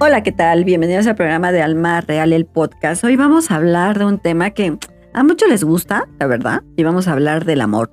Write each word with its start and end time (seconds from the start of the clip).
Hola, 0.00 0.24
¿qué 0.24 0.32
tal? 0.32 0.64
Bienvenidos 0.64 1.06
al 1.06 1.14
programa 1.14 1.52
de 1.52 1.62
Alma 1.62 2.00
Real, 2.00 2.32
el 2.32 2.46
podcast. 2.46 3.04
Hoy 3.04 3.14
vamos 3.14 3.52
a 3.52 3.54
hablar 3.54 3.96
de 3.96 4.04
un 4.04 4.18
tema 4.18 4.50
que 4.50 4.76
a 5.12 5.22
muchos 5.22 5.48
les 5.48 5.62
gusta, 5.62 6.08
la 6.18 6.26
verdad, 6.26 6.64
y 6.76 6.82
vamos 6.82 7.06
a 7.06 7.12
hablar 7.12 7.44
del 7.44 7.60
amor. 7.60 7.92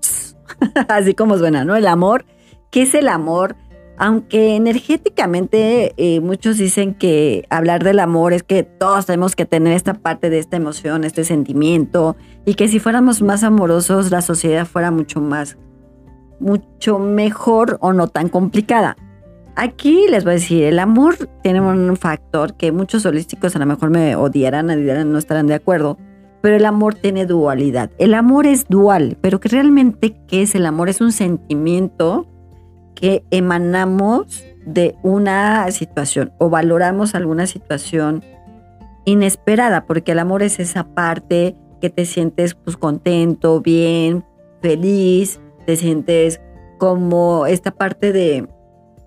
Así 0.87 1.13
como 1.13 1.37
suena, 1.37 1.63
¿no? 1.63 1.75
El 1.75 1.85
amor. 1.85 2.25
¿Qué 2.71 2.81
es 2.81 2.95
el 2.95 3.07
amor? 3.07 3.55
Aunque 3.97 4.55
energéticamente 4.55 5.93
eh, 5.95 6.21
muchos 6.21 6.57
dicen 6.57 6.95
que 6.95 7.45
hablar 7.51 7.83
del 7.83 7.99
amor 7.99 8.33
es 8.33 8.41
que 8.41 8.63
todos 8.63 9.05
tenemos 9.05 9.35
que 9.35 9.45
tener 9.45 9.73
esta 9.73 9.93
parte 9.93 10.31
de 10.31 10.39
esta 10.39 10.57
emoción, 10.57 11.03
este 11.03 11.23
sentimiento, 11.23 12.15
y 12.45 12.55
que 12.55 12.67
si 12.67 12.79
fuéramos 12.79 13.21
más 13.21 13.43
amorosos 13.43 14.09
la 14.09 14.23
sociedad 14.23 14.65
fuera 14.65 14.89
mucho 14.89 15.21
más, 15.21 15.59
mucho 16.39 16.97
mejor 16.97 17.77
o 17.79 17.93
no 17.93 18.07
tan 18.07 18.27
complicada. 18.27 18.97
Aquí 19.55 20.05
les 20.09 20.23
voy 20.23 20.31
a 20.31 20.33
decir, 20.35 20.63
el 20.63 20.79
amor 20.79 21.15
tiene 21.43 21.61
un 21.61 21.97
factor 21.97 22.55
que 22.55 22.71
muchos 22.71 23.05
holísticos 23.05 23.55
a 23.55 23.59
lo 23.59 23.65
mejor 23.65 23.89
me 23.89 24.15
odiarán, 24.15 24.67
no 25.11 25.17
estarán 25.17 25.47
de 25.47 25.55
acuerdo, 25.55 25.97
pero 26.41 26.55
el 26.55 26.65
amor 26.65 26.95
tiene 26.95 27.25
dualidad. 27.25 27.91
El 27.97 28.13
amor 28.13 28.45
es 28.47 28.67
dual, 28.67 29.17
pero 29.21 29.39
que 29.39 29.49
realmente, 29.49 30.15
¿qué 30.27 30.41
es 30.41 30.55
el 30.55 30.65
amor? 30.65 30.89
Es 30.89 31.01
un 31.01 31.11
sentimiento 31.11 32.27
que 32.95 33.23
emanamos 33.29 34.43
de 34.65 34.95
una 35.03 35.69
situación 35.71 36.31
o 36.37 36.49
valoramos 36.49 37.13
alguna 37.13 37.45
situación 37.45 38.23
inesperada, 39.05 39.85
porque 39.85 40.13
el 40.13 40.19
amor 40.19 40.43
es 40.43 40.59
esa 40.59 40.83
parte 40.83 41.55
que 41.81 41.89
te 41.89 42.05
sientes 42.05 42.55
pues 42.55 42.77
contento, 42.77 43.59
bien, 43.59 44.23
feliz, 44.61 45.41
te 45.65 45.75
sientes 45.75 46.39
como 46.77 47.45
esta 47.47 47.71
parte 47.71 48.11
de 48.11 48.47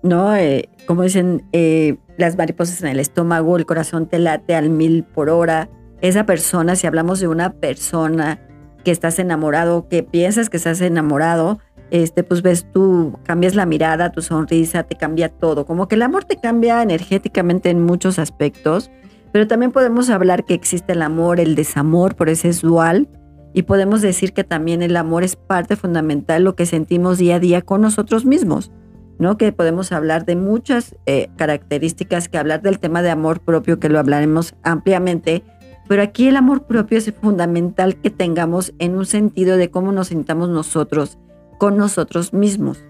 ¿no? 0.05 0.35
Eh, 0.35 0.69
como 0.85 1.03
dicen, 1.03 1.43
eh, 1.51 1.97
las 2.17 2.37
mariposas 2.37 2.81
en 2.81 2.87
el 2.87 2.99
estómago, 2.99 3.57
el 3.57 3.65
corazón 3.65 4.07
te 4.07 4.19
late 4.19 4.55
al 4.55 4.69
mil 4.69 5.03
por 5.03 5.29
hora. 5.29 5.69
Esa 6.01 6.25
persona, 6.25 6.75
si 6.75 6.87
hablamos 6.87 7.19
de 7.19 7.27
una 7.27 7.51
persona 7.51 8.39
que 8.83 8.91
estás 8.91 9.19
enamorado, 9.19 9.87
que 9.89 10.03
piensas 10.03 10.49
que 10.49 10.57
estás 10.57 10.79
enamorado, 10.81 11.59
este, 11.91 12.23
pues 12.23 12.41
ves 12.41 12.67
tú, 12.71 13.17
cambias 13.23 13.55
la 13.55 13.65
mirada, 13.65 14.11
tu 14.11 14.21
sonrisa, 14.21 14.83
te 14.83 14.95
cambia 14.95 15.29
todo. 15.29 15.65
Como 15.65 15.87
que 15.87 15.95
el 15.95 16.03
amor 16.03 16.23
te 16.23 16.37
cambia 16.37 16.81
energéticamente 16.81 17.69
en 17.69 17.83
muchos 17.83 18.19
aspectos, 18.19 18.91
pero 19.31 19.47
también 19.47 19.71
podemos 19.71 20.09
hablar 20.09 20.45
que 20.45 20.53
existe 20.53 20.93
el 20.93 21.01
amor, 21.01 21.39
el 21.39 21.55
desamor, 21.55 22.15
por 22.15 22.29
ese 22.29 22.49
es 22.49 22.61
dual, 22.61 23.09
y 23.53 23.63
podemos 23.63 24.01
decir 24.01 24.33
que 24.33 24.43
también 24.43 24.81
el 24.81 24.97
amor 24.97 25.23
es 25.23 25.35
parte 25.35 25.75
fundamental 25.75 26.43
lo 26.43 26.55
que 26.55 26.65
sentimos 26.65 27.17
día 27.17 27.35
a 27.35 27.39
día 27.39 27.61
con 27.61 27.81
nosotros 27.81 28.25
mismos. 28.25 28.71
¿No? 29.19 29.37
Que 29.37 29.51
podemos 29.51 29.91
hablar 29.91 30.25
de 30.25 30.35
muchas 30.35 30.95
eh, 31.05 31.29
características, 31.37 32.29
que 32.29 32.37
hablar 32.37 32.61
del 32.61 32.79
tema 32.79 33.01
de 33.01 33.09
amor 33.09 33.39
propio, 33.39 33.79
que 33.79 33.89
lo 33.89 33.99
hablaremos 33.99 34.55
ampliamente, 34.63 35.43
pero 35.87 36.01
aquí 36.01 36.27
el 36.27 36.35
amor 36.35 36.63
propio 36.63 36.97
es 36.97 37.11
fundamental 37.13 37.95
que 37.95 38.09
tengamos 38.09 38.73
en 38.79 38.95
un 38.95 39.05
sentido 39.05 39.57
de 39.57 39.69
cómo 39.69 39.91
nos 39.91 40.07
sintamos 40.07 40.49
nosotros 40.49 41.17
con 41.57 41.77
nosotros 41.77 42.33
mismos. 42.33 42.83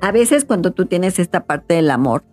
A 0.00 0.12
veces 0.12 0.44
cuando 0.44 0.72
tú 0.72 0.86
tienes 0.86 1.18
esta 1.18 1.44
parte 1.44 1.74
del 1.74 1.90
amor, 1.90 2.24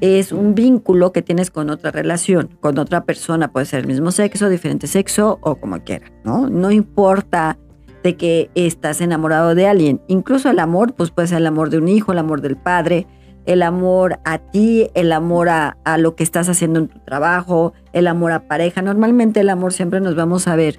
es 0.00 0.32
un 0.32 0.54
vínculo 0.54 1.12
que 1.12 1.22
tienes 1.22 1.50
con 1.50 1.70
otra 1.70 1.90
relación, 1.90 2.50
con 2.60 2.78
otra 2.78 3.04
persona, 3.04 3.52
puede 3.52 3.66
ser 3.66 3.80
el 3.80 3.86
mismo 3.86 4.10
sexo, 4.10 4.48
diferente 4.48 4.86
sexo 4.86 5.38
o 5.40 5.56
como 5.56 5.80
quiera, 5.80 6.12
¿no? 6.24 6.48
No 6.48 6.70
importa 6.70 7.58
de 8.06 8.16
que 8.16 8.50
estás 8.54 9.00
enamorado 9.00 9.56
de 9.56 9.66
alguien. 9.66 10.00
Incluso 10.06 10.48
el 10.48 10.60
amor, 10.60 10.94
pues 10.94 11.10
puede 11.10 11.26
ser 11.26 11.38
el 11.38 11.46
amor 11.48 11.70
de 11.70 11.78
un 11.78 11.88
hijo, 11.88 12.12
el 12.12 12.18
amor 12.18 12.40
del 12.40 12.56
padre, 12.56 13.08
el 13.46 13.62
amor 13.62 14.20
a 14.24 14.38
ti, 14.38 14.90
el 14.94 15.10
amor 15.10 15.48
a, 15.48 15.76
lo 15.98 16.14
que 16.14 16.22
estás 16.22 16.48
haciendo 16.48 16.78
en 16.78 16.86
tu 16.86 17.00
trabajo, 17.00 17.72
el 17.92 18.06
amor 18.06 18.30
a 18.30 18.46
pareja. 18.46 18.80
Normalmente 18.80 19.40
el 19.40 19.50
amor 19.50 19.72
siempre 19.72 20.00
nos 20.00 20.14
vamos 20.14 20.46
a 20.46 20.54
ver 20.54 20.78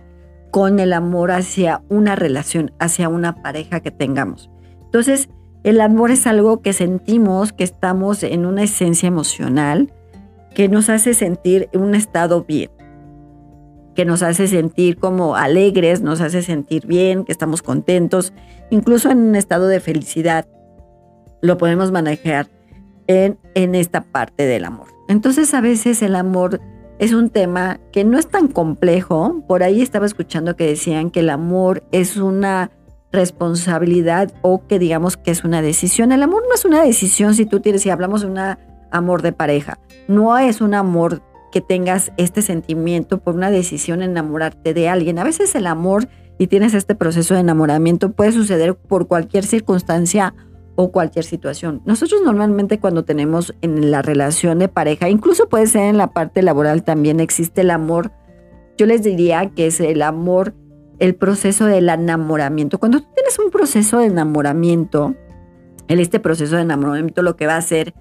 con 0.52 0.80
el 0.80 0.94
amor 0.94 1.32
hacia 1.32 1.82
una 1.90 2.16
relación, 2.16 2.72
hacia 2.80 3.10
una 3.10 3.42
pareja 3.42 3.82
que 3.82 3.92
tengamos. 3.92 4.50
Entonces, 4.86 5.28
el 5.66 5.82
amor 5.82 6.12
es 6.12 6.28
algo 6.28 6.62
que 6.62 6.72
sentimos, 6.72 7.52
que 7.52 7.66
estamos 7.66 8.24
en 8.24 8.46
una 8.46 8.64
esencia 8.64 9.08
emocional 9.08 9.92
que 10.56 10.70
nos 10.70 10.88
hace 10.88 11.14
sentir 11.14 11.68
un 11.74 11.94
estado 11.94 12.46
bien 12.46 12.72
que 13.98 14.06
nos 14.06 14.22
hace 14.22 14.48
sentir 14.48 15.00
como 15.00 15.36
alegres, 15.36 16.04
nos 16.04 16.22
hace 16.22 16.44
sentir 16.44 16.86
bien, 16.86 17.26
que 17.26 17.32
estamos 17.32 17.64
contentos, 17.64 18.32
incluso 18.70 19.10
en 19.10 19.18
un 19.18 19.36
estado 19.36 19.68
de 19.68 19.80
felicidad. 19.80 20.46
Lo 21.42 21.58
podemos 21.58 21.92
manejar 21.92 22.48
en, 23.08 23.40
en 23.56 23.74
esta 23.74 24.02
parte 24.02 24.46
del 24.46 24.66
amor. 24.66 24.90
Entonces 25.10 25.52
a 25.56 25.62
veces 25.62 26.04
el 26.04 26.16
amor 26.16 26.62
es 27.00 27.12
un 27.12 27.32
tema 27.32 27.80
que 27.92 28.04
no 28.04 28.20
es 28.20 28.28
tan 28.28 28.50
complejo. 28.50 29.44
Por 29.48 29.64
ahí 29.64 29.82
estaba 29.82 30.06
escuchando 30.06 30.56
que 30.56 30.68
decían 30.68 31.10
que 31.10 31.22
el 31.22 31.32
amor 31.32 31.84
es 31.92 32.18
una 32.18 32.70
responsabilidad 33.12 34.32
o 34.44 34.68
que 34.68 34.78
digamos 34.78 35.18
que 35.18 35.32
es 35.32 35.44
una 35.44 35.64
decisión. 35.64 36.12
El 36.12 36.22
amor 36.22 36.44
no 36.48 36.54
es 36.54 36.66
una 36.66 36.84
decisión 36.84 37.34
si 37.34 37.48
tú 37.48 37.62
tienes, 37.62 37.82
si 37.82 37.90
hablamos 37.90 38.22
de 38.22 38.28
un 38.28 38.38
amor 38.92 39.24
de 39.24 39.32
pareja, 39.32 39.80
no 40.08 40.38
es 40.38 40.62
un 40.62 40.76
amor 40.76 41.24
que 41.52 41.62
tengas 41.62 42.12
este 42.18 42.42
sentimiento 42.42 43.20
por 43.20 43.36
una 43.36 43.52
decisión 43.52 44.02
enamorarte 44.02 44.74
de 44.74 44.90
alguien. 44.90 45.20
A 45.20 45.24
veces 45.24 45.56
el 45.56 45.68
amor 45.68 46.08
y 46.38 46.48
tienes 46.48 46.74
este 46.74 46.96
proceso 46.96 47.34
de 47.34 47.40
enamoramiento 47.42 48.12
puede 48.12 48.32
suceder 48.32 48.76
por 48.76 49.08
cualquier 49.08 49.46
circunstancia 49.46 50.34
o 50.76 50.92
cualquier 50.92 51.26
situación. 51.26 51.82
Nosotros 51.86 52.22
normalmente 52.24 52.80
cuando 52.80 53.04
tenemos 53.04 53.56
en 53.62 53.90
la 53.90 54.04
relación 54.04 54.60
de 54.60 54.68
pareja, 54.68 55.10
incluso 55.10 55.50
puede 55.50 55.66
ser 55.66 55.84
en 55.84 55.98
la 55.98 56.12
parte 56.12 56.44
laboral 56.44 56.84
también 56.84 57.20
existe 57.20 57.62
el 57.62 57.72
amor. 57.72 58.12
Yo 58.78 58.86
les 58.86 59.02
diría 59.02 59.50
que 59.56 59.68
es 59.68 59.80
el 59.80 60.04
amor, 60.04 60.54
el 61.00 61.16
proceso 61.16 61.66
del 61.66 61.90
enamoramiento. 61.90 62.78
Cuando 62.78 63.00
tú 63.00 63.08
tienes 63.16 63.40
un 63.40 63.50
proceso 63.50 64.00
de 64.00 64.06
enamoramiento, 64.06 65.16
en 65.88 66.00
este 66.00 66.20
proceso 66.20 66.58
de 66.58 66.62
enamoramiento 66.62 67.24
lo 67.24 67.36
que 67.36 67.48
va 67.48 67.56
a 67.56 67.58
hacer 67.58 67.96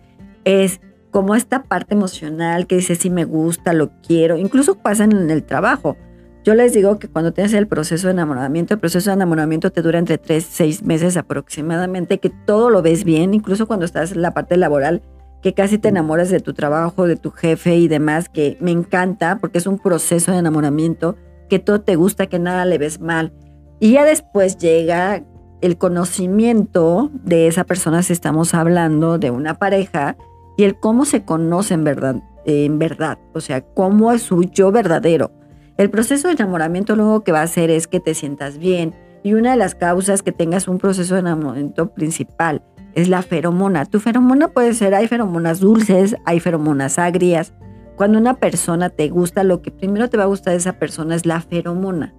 es 0.45 0.81
como 1.17 1.35
esta 1.35 1.63
parte 1.63 1.95
emocional 1.95 2.67
que 2.67 2.77
dice 2.77 2.95
si 2.95 3.09
me 3.09 3.25
gusta, 3.25 3.73
lo 3.73 3.91
quiero, 4.03 4.37
incluso 4.37 4.75
pasa 4.75 5.05
en 5.05 5.31
el 5.31 5.45
trabajo. 5.45 5.97
Yo 6.45 6.55
les 6.55 6.75
digo 6.75 6.99
que 6.99 7.09
cuando 7.09 7.33
tienes 7.33 7.55
el 7.55 7.67
proceso 7.67 8.09
de 8.09 8.13
enamoramiento, 8.13 8.75
el 8.75 8.81
proceso 8.81 9.09
de 9.09 9.15
enamoramiento 9.15 9.73
te 9.73 9.81
dura 9.81 9.99
entre 9.99 10.19
3, 10.19 10.45
6 10.45 10.83
meses 10.83 11.17
aproximadamente, 11.17 12.19
que 12.19 12.29
todo 12.29 12.69
lo 12.69 12.83
ves 12.83 13.05
bien, 13.05 13.33
incluso 13.33 13.67
cuando 13.67 13.87
estás 13.87 14.13
en 14.13 14.21
la 14.21 14.33
parte 14.33 14.59
laboral, 14.59 15.01
que 15.41 15.55
casi 15.55 15.79
te 15.79 15.89
enamoras 15.89 16.29
de 16.29 16.41
tu 16.41 16.53
trabajo, 16.53 17.07
de 17.07 17.17
tu 17.17 17.31
jefe 17.31 17.77
y 17.77 17.89
demás, 17.89 18.29
que 18.29 18.59
me 18.61 18.73
encanta 18.73 19.39
porque 19.41 19.57
es 19.57 19.67
un 19.67 19.79
proceso 19.79 20.33
de 20.33 20.39
enamoramiento, 20.41 21.17
que 21.49 21.59
todo 21.59 21.81
te 21.81 21.97
gusta, 21.97 22.27
que 22.27 22.39
nada 22.39 22.67
le 22.67 22.77
ves 22.77 23.01
mal. 23.01 23.33
Y 23.81 23.93
ya 23.93 24.05
después 24.05 24.59
llega 24.59 25.25
el 25.63 25.79
conocimiento 25.79 27.11
de 27.25 27.47
esa 27.47 27.65
persona 27.65 28.03
si 28.03 28.13
estamos 28.13 28.53
hablando 28.53 29.17
de 29.17 29.31
una 29.31 29.55
pareja, 29.55 30.19
y 30.57 30.65
el 30.65 30.79
cómo 30.79 31.05
se 31.05 31.25
conoce 31.25 31.75
en 31.75 31.85
verdad, 31.85 32.23
en 32.45 32.79
verdad, 32.79 33.19
o 33.35 33.41
sea, 33.41 33.61
cómo 33.61 34.13
es 34.13 34.23
su 34.23 34.45
yo 34.45 34.73
verdadero. 34.73 35.33
El 35.77 35.91
proceso 35.91 36.29
de 36.29 36.35
enamoramiento 36.35 36.97
luego 36.97 37.23
que 37.23 37.33
va 37.33 37.41
a 37.41 37.45
hacer 37.45 37.71
es 37.71 37.87
que 37.87 38.01
te 38.01 38.15
sientas 38.15 38.59
bien 38.59 38.95
y 39.23 39.35
una 39.35 39.51
de 39.51 39.57
las 39.57 39.75
causas 39.75 40.23
que 40.23 40.33
tengas 40.33 40.69
un 40.69 40.79
proceso 40.79 41.15
de 41.15 41.21
enamoramiento 41.21 41.93
principal 41.93 42.63
es 42.95 43.09
la 43.09 43.21
feromona. 43.23 43.85
Tu 43.85 44.01
feromona 44.01 44.49
puede 44.49 44.73
ser, 44.73 44.95
hay 44.95 45.07
feromonas 45.07 45.61
dulces, 45.61 46.17
hay 46.25 46.41
feromonas 46.41 46.99
agrias. 46.99 47.53
Cuando 47.97 48.19
una 48.19 48.35
persona 48.35 48.89
te 48.89 49.09
gusta, 49.09 49.45
lo 49.45 49.61
que 49.61 49.71
primero 49.71 50.09
te 50.09 50.17
va 50.17 50.23
a 50.23 50.29
gustar 50.29 50.53
de 50.53 50.59
esa 50.59 50.79
persona 50.79 51.15
es 51.15 51.27
la 51.27 51.41
feromona. 51.41 52.15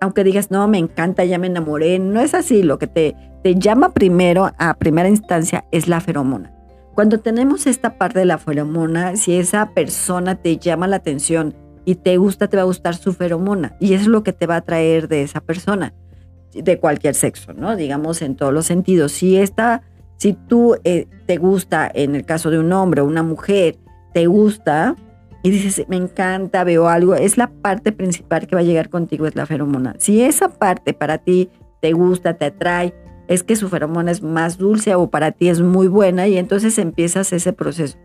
Aunque 0.00 0.24
digas, 0.24 0.50
no, 0.50 0.66
me 0.66 0.78
encanta, 0.78 1.24
ya 1.24 1.38
me 1.38 1.46
enamoré, 1.46 1.98
no 1.98 2.20
es 2.20 2.34
así. 2.34 2.62
Lo 2.62 2.78
que 2.78 2.88
te, 2.88 3.14
te 3.44 3.54
llama 3.54 3.92
primero, 3.92 4.50
a 4.58 4.74
primera 4.74 5.08
instancia, 5.08 5.66
es 5.70 5.86
la 5.86 6.00
feromona. 6.00 6.52
Cuando 7.00 7.20
tenemos 7.20 7.66
esta 7.66 7.96
parte 7.96 8.18
de 8.18 8.26
la 8.26 8.36
feromona, 8.36 9.16
si 9.16 9.34
esa 9.34 9.70
persona 9.70 10.34
te 10.34 10.58
llama 10.58 10.86
la 10.86 10.96
atención 10.96 11.54
y 11.86 11.94
te 11.94 12.18
gusta, 12.18 12.48
te 12.48 12.58
va 12.58 12.64
a 12.64 12.66
gustar 12.66 12.94
su 12.94 13.14
feromona. 13.14 13.74
Y 13.80 13.94
es 13.94 14.06
lo 14.06 14.22
que 14.22 14.34
te 14.34 14.46
va 14.46 14.56
a 14.56 14.60
traer 14.60 15.08
de 15.08 15.22
esa 15.22 15.40
persona, 15.40 15.94
de 16.52 16.78
cualquier 16.78 17.14
sexo, 17.14 17.54
¿no? 17.54 17.74
Digamos 17.74 18.20
en 18.20 18.36
todos 18.36 18.52
los 18.52 18.66
sentidos. 18.66 19.12
Si 19.12 19.38
esta, 19.38 19.80
si 20.18 20.34
tú 20.34 20.76
eh, 20.84 21.06
te 21.24 21.38
gusta, 21.38 21.90
en 21.90 22.14
el 22.14 22.26
caso 22.26 22.50
de 22.50 22.58
un 22.58 22.70
hombre 22.70 23.00
o 23.00 23.06
una 23.06 23.22
mujer, 23.22 23.78
te 24.12 24.26
gusta 24.26 24.94
y 25.42 25.48
dices, 25.48 25.86
me 25.88 25.96
encanta, 25.96 26.64
veo 26.64 26.86
algo, 26.86 27.14
es 27.14 27.38
la 27.38 27.46
parte 27.46 27.92
principal 27.92 28.46
que 28.46 28.56
va 28.56 28.60
a 28.60 28.64
llegar 28.64 28.90
contigo, 28.90 29.26
es 29.26 29.36
la 29.36 29.46
feromona. 29.46 29.94
Si 29.96 30.22
esa 30.22 30.50
parte 30.50 30.92
para 30.92 31.16
ti 31.16 31.48
te 31.80 31.94
gusta, 31.94 32.34
te 32.34 32.44
atrae, 32.44 32.92
es 33.30 33.44
que 33.44 33.54
su 33.54 33.68
feromona 33.68 34.10
es 34.10 34.22
más 34.22 34.58
dulce 34.58 34.96
o 34.96 35.08
para 35.08 35.30
ti 35.30 35.48
es 35.48 35.62
muy 35.62 35.86
buena 35.86 36.26
y 36.26 36.36
entonces 36.36 36.76
empiezas 36.78 37.32
ese 37.32 37.52
proceso. 37.52 37.96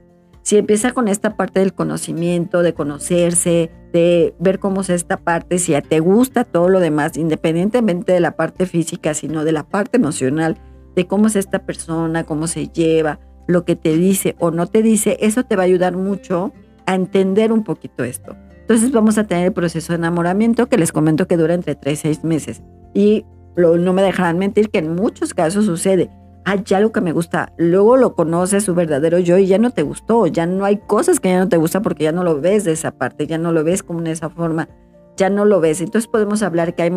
Si 0.44 0.56
empieza 0.56 0.92
con 0.92 1.08
esta 1.08 1.36
parte 1.36 1.62
del 1.62 1.74
conocimiento, 1.74 2.62
de 2.62 2.76
conocerse, 2.76 3.72
de 3.92 4.36
ver 4.38 4.60
cómo 4.60 4.82
es 4.82 4.92
esta 4.92 5.18
parte, 5.18 5.58
si 5.58 5.74
te 5.82 6.00
gusta 6.00 6.44
todo 6.44 6.70
lo 6.70 6.80
demás, 6.80 7.18
independientemente 7.18 8.14
de 8.14 8.20
la 8.20 8.36
parte 8.36 8.68
física, 8.68 9.16
sino 9.16 9.44
de 9.44 9.52
la 9.52 9.64
parte 9.64 9.98
emocional, 9.98 10.60
de 10.96 11.08
cómo 11.08 11.26
es 11.26 11.36
esta 11.36 11.66
persona, 11.66 12.24
cómo 12.26 12.46
se 12.46 12.68
lleva, 12.68 13.20
lo 13.48 13.66
que 13.66 13.76
te 13.76 13.98
dice 13.98 14.36
o 14.38 14.52
no 14.52 14.68
te 14.68 14.84
dice, 14.84 15.18
eso 15.22 15.44
te 15.44 15.56
va 15.56 15.64
a 15.64 15.66
ayudar 15.66 15.98
mucho 15.98 16.54
a 16.86 16.94
entender 16.94 17.52
un 17.52 17.64
poquito 17.64 18.04
esto. 18.04 18.36
Entonces 18.62 18.92
vamos 18.92 19.18
a 19.18 19.24
tener 19.24 19.48
el 19.48 19.54
proceso 19.54 19.94
de 19.94 19.98
enamoramiento 19.98 20.68
que 20.68 20.78
les 20.78 20.92
comento 20.92 21.28
que 21.28 21.38
dura 21.38 21.56
entre 21.56 21.74
3 21.74 21.98
y 21.98 22.02
6 22.02 22.24
meses. 22.24 22.62
Y 22.94 23.26
no 23.56 23.94
me 23.94 24.04
dejarán 24.04 24.38
mentir 24.38 24.70
que 24.70 24.80
en 24.80 24.96
muchos 24.96 25.34
casos 25.34 25.66
sucede. 25.66 26.10
Hay 26.46 26.64
algo 26.76 26.92
que 26.92 27.02
me 27.02 27.12
gusta, 27.12 27.54
luego 27.58 27.98
lo 27.98 28.14
conoces 28.14 28.64
su 28.64 28.76
verdadero 28.76 29.18
yo 29.18 29.40
y 29.40 29.48
ya 29.48 29.58
no 29.58 29.72
te 29.72 29.82
gustó, 29.82 30.28
ya 30.28 30.46
no 30.46 30.64
hay 30.64 30.78
cosas 30.78 31.20
que 31.20 31.30
ya 31.30 31.40
no 31.40 31.50
te 31.50 31.58
gustan 31.58 31.82
porque 31.82 32.04
ya 32.04 32.12
no 32.12 32.24
lo 32.24 32.40
ves 32.40 32.64
de 32.66 32.72
esa 32.72 32.92
parte, 32.92 33.26
ya 33.26 33.40
no 33.40 33.52
lo 33.52 33.64
ves 33.64 33.82
como 33.82 34.02
de 34.02 34.12
esa 34.12 34.30
forma, 34.30 34.70
ya 35.18 35.32
no 35.32 35.46
lo 35.46 35.60
ves. 35.60 35.82
Entonces 35.82 36.08
podemos 36.08 36.44
hablar 36.44 36.76
que 36.76 36.84
hay, 36.84 36.92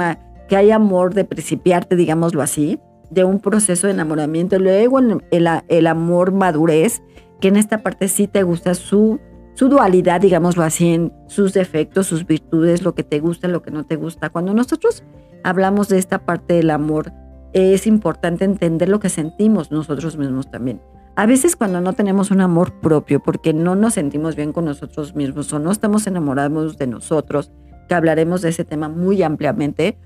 que 0.49 0.57
hay 0.57 0.71
amor 0.71 1.15
de 1.15 1.25
principiarte, 1.25 1.97
digámoslo 1.97 2.43
así, 2.43 2.79
de 3.11 3.25
un 3.25 3.41
proceso 3.41 3.87
de 3.87 3.95
enamoramiento. 3.95 4.59
Luego 4.59 4.99
el, 4.99 5.23
el, 5.69 5.87
amor 5.87 6.33
madurez, 6.33 7.01
que 7.41 7.49
en 7.49 7.57
esta 7.57 7.83
parte 7.83 8.09
sí 8.09 8.27
te 8.27 8.43
gusta 8.43 8.75
su, 8.75 9.19
su 9.59 9.69
dualidad, 9.69 10.21
digámoslo 10.21 10.63
así, 10.63 10.95
en 10.95 11.13
sus 11.27 11.53
defectos, 11.53 12.07
sus 12.07 12.25
virtudes, 12.25 12.85
lo 12.85 12.95
que 12.95 13.03
te 13.03 13.19
gusta, 13.19 13.49
lo 13.49 13.61
que 13.61 13.73
no 13.73 13.83
te 13.83 13.97
gusta. 13.97 14.31
Cuando 14.31 14.55
nosotros 14.55 15.03
hablamos 15.43 15.89
de 15.89 15.99
esta 15.99 16.21
parte 16.21 16.55
del 16.55 16.71
amor, 16.71 17.11
es 17.53 17.89
importante 17.89 18.45
entender 18.45 18.89
lo 18.89 19.01
que 19.01 19.09
sentimos 19.09 19.73
nosotros 19.73 20.17
mismos 20.17 20.49
también. 20.49 20.81
A 21.17 21.27
veces 21.27 21.57
cuando 21.57 21.81
no 21.81 21.93
tenemos 21.93 22.31
un 22.31 22.41
amor 22.41 22.73
propio, 22.81 23.21
porque 23.21 23.53
no 23.53 23.75
nos 23.75 23.95
sentimos 23.95 24.37
bien 24.37 24.53
con 24.53 24.65
nosotros 24.65 25.17
mismos 25.17 25.53
o 25.53 25.59
no 25.59 25.73
estamos 25.73 26.07
enamorados 26.07 26.79
de 26.79 26.87
nosotros, 26.87 27.51
que 27.89 27.97
hablaremos 27.97 28.43
de 28.43 28.51
ese 28.51 28.65
tema 28.65 28.89
muy 28.89 29.25
ampliamente, 29.25 29.99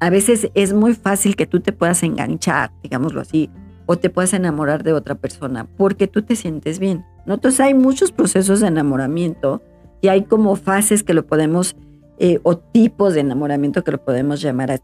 a 0.00 0.08
veces 0.08 0.50
es 0.54 0.72
muy 0.72 0.94
fácil 0.94 1.36
que 1.36 1.46
tú 1.46 1.60
te 1.60 1.72
puedas 1.72 2.02
enganchar, 2.02 2.70
digámoslo 2.82 3.20
así, 3.20 3.50
o 3.84 3.98
te 3.98 4.08
puedas 4.08 4.32
enamorar 4.32 4.84
de 4.84 4.94
otra 4.94 5.16
persona 5.16 5.68
porque 5.76 6.08
tú 6.08 6.22
te 6.22 6.34
sientes 6.34 6.78
bien. 6.78 7.04
Entonces 7.26 7.60
hay 7.60 7.74
muchos 7.74 8.12
procesos 8.12 8.60
de 8.60 8.68
enamoramiento 8.68 9.62
y 10.00 10.08
hay 10.08 10.24
como 10.24 10.56
fases 10.56 11.02
que 11.02 11.14
lo 11.14 11.26
podemos, 11.26 11.76
eh, 12.18 12.38
o 12.42 12.58
tipos 12.58 13.14
de 13.14 13.20
enamoramiento 13.20 13.82
que 13.84 13.92
lo 13.92 14.04
podemos 14.04 14.40
llamar 14.40 14.80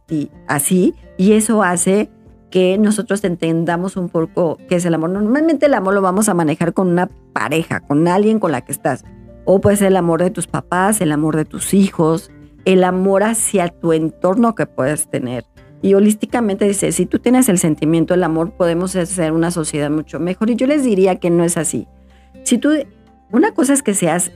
así, 0.48 0.94
y 1.18 1.32
eso 1.32 1.62
hace 1.62 2.10
que 2.50 2.78
nosotros 2.78 3.22
entendamos 3.24 3.96
un 3.96 4.08
poco 4.08 4.58
qué 4.68 4.76
es 4.76 4.84
el 4.84 4.94
amor. 4.94 5.10
Normalmente 5.10 5.66
el 5.66 5.74
amor 5.74 5.94
lo 5.94 6.02
vamos 6.02 6.28
a 6.28 6.34
manejar 6.34 6.72
con 6.72 6.88
una 6.88 7.08
pareja, 7.32 7.80
con 7.80 8.08
alguien 8.08 8.40
con 8.40 8.52
la 8.52 8.62
que 8.62 8.72
estás. 8.72 9.04
O 9.44 9.60
puede 9.60 9.76
ser 9.76 9.88
el 9.88 9.96
amor 9.96 10.22
de 10.22 10.30
tus 10.30 10.46
papás, 10.46 11.00
el 11.00 11.12
amor 11.12 11.36
de 11.36 11.44
tus 11.44 11.74
hijos, 11.74 12.30
el 12.64 12.82
amor 12.82 13.22
hacia 13.22 13.68
tu 13.68 13.92
entorno 13.92 14.54
que 14.54 14.66
puedes 14.66 15.08
tener. 15.08 15.44
Y 15.82 15.94
holísticamente 15.94 16.66
dice, 16.66 16.92
si 16.92 17.06
tú 17.06 17.20
tienes 17.20 17.48
el 17.48 17.58
sentimiento 17.58 18.12
del 18.14 18.24
amor, 18.24 18.52
podemos 18.52 18.94
hacer 18.96 19.32
una 19.32 19.50
sociedad 19.50 19.90
mucho 19.90 20.20
mejor. 20.20 20.50
Y 20.50 20.56
yo 20.56 20.66
les 20.66 20.84
diría 20.84 21.16
que 21.16 21.30
no 21.30 21.44
es 21.44 21.56
así. 21.56 21.86
Si 22.50 22.58
tú, 22.58 22.70
una 23.30 23.54
cosa 23.54 23.74
es 23.74 23.84
que 23.84 23.94
seas 23.94 24.32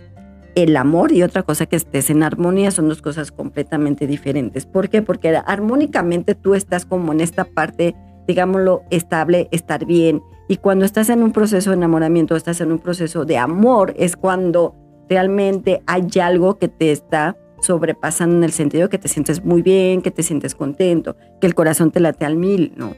el 0.55 0.77
amor 0.77 1.11
y 1.11 1.25
otra 1.25 1.43
cosa 1.43 1.67
que 1.67 1.75
estés 1.75 2.11
en 2.11 2.23
armonía, 2.23 2.71
son 2.71 2.89
dos 2.89 3.03
cosas 3.03 3.33
completamente 3.33 4.07
diferentes. 4.07 4.67
¿Por 4.67 4.89
qué? 4.89 5.03
Porque 5.03 5.37
armónicamente 5.37 6.37
tú 6.37 6.55
estás 6.55 6.87
como 6.87 7.13
en 7.13 7.21
esta 7.21 7.45
parte, 7.45 7.97
digámoslo, 8.29 8.85
estable, 8.91 9.49
estar 9.51 9.85
bien. 9.85 10.23
Y 10.49 10.59
cuando 10.59 10.85
estás 10.85 11.09
en 11.09 11.25
un 11.25 11.33
proceso 11.33 11.71
de 11.71 11.77
enamoramiento, 11.77 12.37
estás 12.37 12.61
en 12.61 12.71
un 12.71 12.79
proceso 12.79 13.25
de 13.25 13.37
amor, 13.37 13.93
es 13.99 14.17
cuando 14.17 14.77
realmente 15.09 15.83
hay 15.89 16.07
algo 16.23 16.57
que 16.57 16.69
te 16.69 16.93
está 16.93 17.37
sobrepasando 17.63 18.37
en 18.37 18.45
el 18.45 18.53
sentido 18.53 18.89
que 18.89 18.99
te 18.99 19.09
sientes 19.09 19.45
muy 19.45 19.61
bien, 19.61 20.03
que 20.03 20.13
te 20.13 20.23
sientes 20.23 20.55
contento, 20.55 21.17
que 21.41 21.49
el 21.49 21.57
corazón 21.57 21.91
te 21.91 21.99
late 21.99 22.25
al 22.25 22.37
mil, 22.37 22.75
¿no? 22.77 22.95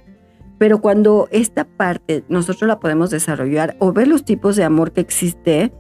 Pero 0.59 0.81
cuando 0.81 1.29
esta 1.31 1.65
parte 1.65 2.25
nosotros 2.29 2.69
la 2.69 2.81
podemos 2.81 3.11
desarrollar 3.11 3.77
o 3.79 3.93
ver 3.93 4.09
los 4.09 4.25
tipos 4.25 4.57
de 4.57 4.65
amor 4.65 4.93
que 4.93 5.03
existe, 5.03 5.73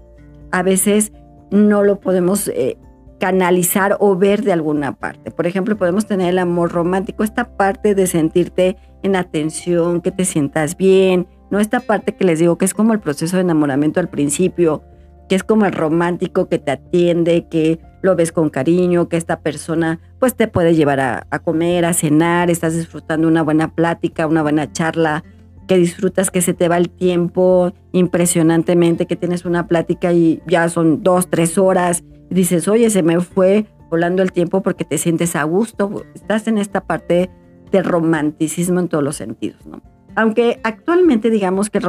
a 0.50 0.62
veces 0.62 1.12
no 1.50 1.82
lo 1.82 2.00
podemos 2.00 2.48
eh, 2.48 2.78
canalizar 3.18 3.96
o 4.00 4.16
ver 4.16 4.42
de 4.42 4.52
alguna 4.52 4.92
parte. 4.92 5.30
Por 5.30 5.46
ejemplo, 5.46 5.76
podemos 5.76 6.06
tener 6.06 6.28
el 6.28 6.38
amor 6.38 6.72
romántico, 6.72 7.24
esta 7.24 7.56
parte 7.56 7.94
de 7.94 8.06
sentirte 8.06 8.76
en 9.02 9.16
atención, 9.16 10.00
que 10.00 10.10
te 10.10 10.24
sientas 10.24 10.76
bien, 10.76 11.26
no 11.50 11.60
esta 11.60 11.80
parte 11.80 12.14
que 12.14 12.24
les 12.24 12.38
digo 12.38 12.58
que 12.58 12.64
es 12.64 12.74
como 12.74 12.92
el 12.92 13.00
proceso 13.00 13.36
de 13.36 13.42
enamoramiento 13.42 14.00
al 14.00 14.08
principio, 14.08 14.82
que 15.28 15.36
es 15.36 15.44
como 15.44 15.64
el 15.64 15.72
romántico 15.72 16.48
que 16.48 16.58
te 16.58 16.72
atiende, 16.72 17.46
que 17.48 17.80
lo 18.06 18.16
ves 18.16 18.32
con 18.32 18.48
cariño, 18.48 19.08
que 19.08 19.18
esta 19.18 19.40
persona 19.40 20.00
pues 20.18 20.34
te 20.34 20.48
puede 20.48 20.74
llevar 20.74 21.00
a, 21.00 21.38
comer, 21.40 21.84
a 21.84 21.92
cenar, 21.92 22.50
estás 22.50 22.74
disfrutando 22.74 23.28
una 23.28 23.42
buena 23.42 23.74
plática, 23.74 24.26
una 24.26 24.42
buena 24.42 24.72
charla, 24.72 25.24
que 25.68 25.76
disfrutas 25.76 26.30
que 26.30 26.40
se 26.40 26.54
te 26.54 26.68
va 26.68 26.78
el 26.78 26.88
tiempo 26.88 27.72
impresionantemente, 27.92 29.06
que 29.06 29.16
tienes 29.16 29.44
una 29.44 29.66
plática 29.66 30.12
y 30.12 30.40
ya 30.46 30.68
son 30.68 31.02
dos, 31.02 31.28
tres 31.28 31.58
horas, 31.58 32.04
y 32.30 32.34
dices, 32.34 32.68
oye, 32.68 32.88
se 32.88 33.02
me 33.02 33.20
fue 33.20 33.66
volando 33.90 34.22
el 34.22 34.32
tiempo 34.32 34.62
porque 34.62 34.84
te 34.84 34.96
sientes 34.96 35.36
a 35.36 35.42
gusto, 35.42 36.04
estás 36.14 36.46
en 36.46 36.58
esta 36.58 36.82
parte 36.82 37.28
del 37.72 37.84
romanticismo 37.84 38.80
en 38.80 38.88
todos 38.88 39.04
los 39.04 39.16
sentidos, 39.16 39.66
¿no? 39.66 39.82
Aunque 40.14 40.60
actualmente 40.64 41.28
digamos 41.28 41.68
que 41.68 41.78
el 41.78 41.84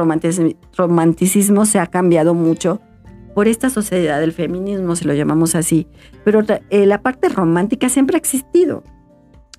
romanticismo 0.76 1.64
se 1.64 1.78
ha 1.78 1.86
cambiado 1.86 2.34
mucho, 2.34 2.80
por 3.38 3.46
esta 3.46 3.70
sociedad 3.70 4.18
del 4.18 4.32
feminismo, 4.32 4.96
si 4.96 5.04
lo 5.04 5.14
llamamos 5.14 5.54
así. 5.54 5.86
Pero 6.24 6.42
eh, 6.70 6.86
la 6.86 7.02
parte 7.02 7.28
romántica 7.28 7.88
siempre 7.88 8.16
ha 8.16 8.18
existido 8.18 8.82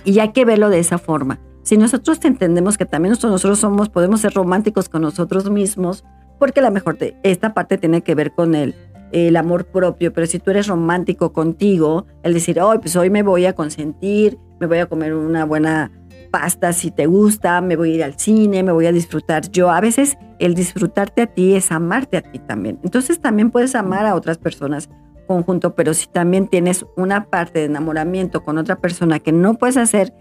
y 0.04 0.20
hay 0.20 0.34
que 0.34 0.44
verlo 0.44 0.70
de 0.70 0.80
esa 0.80 0.98
forma. 0.98 1.40
Si 1.64 1.78
nosotros 1.78 2.20
entendemos 2.26 2.78
que 2.78 2.84
también 2.84 3.12
nosotros 3.12 3.58
somos, 3.58 3.88
podemos 3.88 4.20
ser 4.20 4.34
románticos 4.34 4.90
con 4.90 5.04
nosotros 5.04 5.50
mismos, 5.50 6.04
porque 6.40 6.60
la 6.60 6.72
mejor 6.72 6.98
esta 7.24 7.54
parte 7.54 7.78
tiene 7.78 8.02
que 8.02 8.16
ver 8.16 8.34
con 8.34 8.54
el, 8.54 8.76
el 9.14 9.38
amor 9.38 9.64
propio, 9.64 10.12
pero 10.12 10.28
si 10.28 10.40
tú 10.40 10.52
eres 10.52 10.68
romántico 10.68 11.32
contigo, 11.32 12.06
el 12.24 12.34
decir, 12.34 12.60
hoy 12.60 12.80
pues 12.80 12.98
hoy 12.98 13.10
me 13.10 13.24
voy 13.24 13.46
a 13.46 13.54
consentir, 13.54 14.38
me 14.60 14.68
voy 14.68 14.80
a 14.80 14.88
comer 14.88 15.14
una 15.14 15.46
buena 15.46 15.90
pasta 16.30 16.74
si 16.74 16.92
te 16.92 17.06
gusta, 17.06 17.62
me 17.62 17.76
voy 17.76 17.92
a 17.92 17.96
ir 17.96 18.04
al 18.04 18.20
cine, 18.20 18.64
me 18.64 18.72
voy 18.72 18.86
a 18.86 18.92
disfrutar 18.92 19.50
yo. 19.50 19.70
A 19.72 19.82
veces 19.82 20.18
el 20.40 20.54
disfrutarte 20.54 21.24
a 21.24 21.28
ti 21.28 21.56
es 21.56 21.72
amarte 21.72 22.18
a 22.18 22.22
ti 22.22 22.40
también. 22.40 22.80
Entonces 22.84 23.20
también 23.20 23.52
puedes 23.52 23.76
amar 23.76 24.06
a 24.06 24.16
otras 24.16 24.38
personas 24.38 24.90
conjunto, 25.28 25.76
pero 25.76 25.94
si 25.94 26.08
también 26.08 26.48
tienes 26.48 26.86
una 26.98 27.26
parte 27.26 27.60
de 27.60 27.66
enamoramiento 27.66 28.44
con 28.44 28.58
otra 28.58 28.78
persona 28.78 29.20
que 29.20 29.32
no 29.32 29.54
puedes 29.54 29.78
hacer 29.78 30.12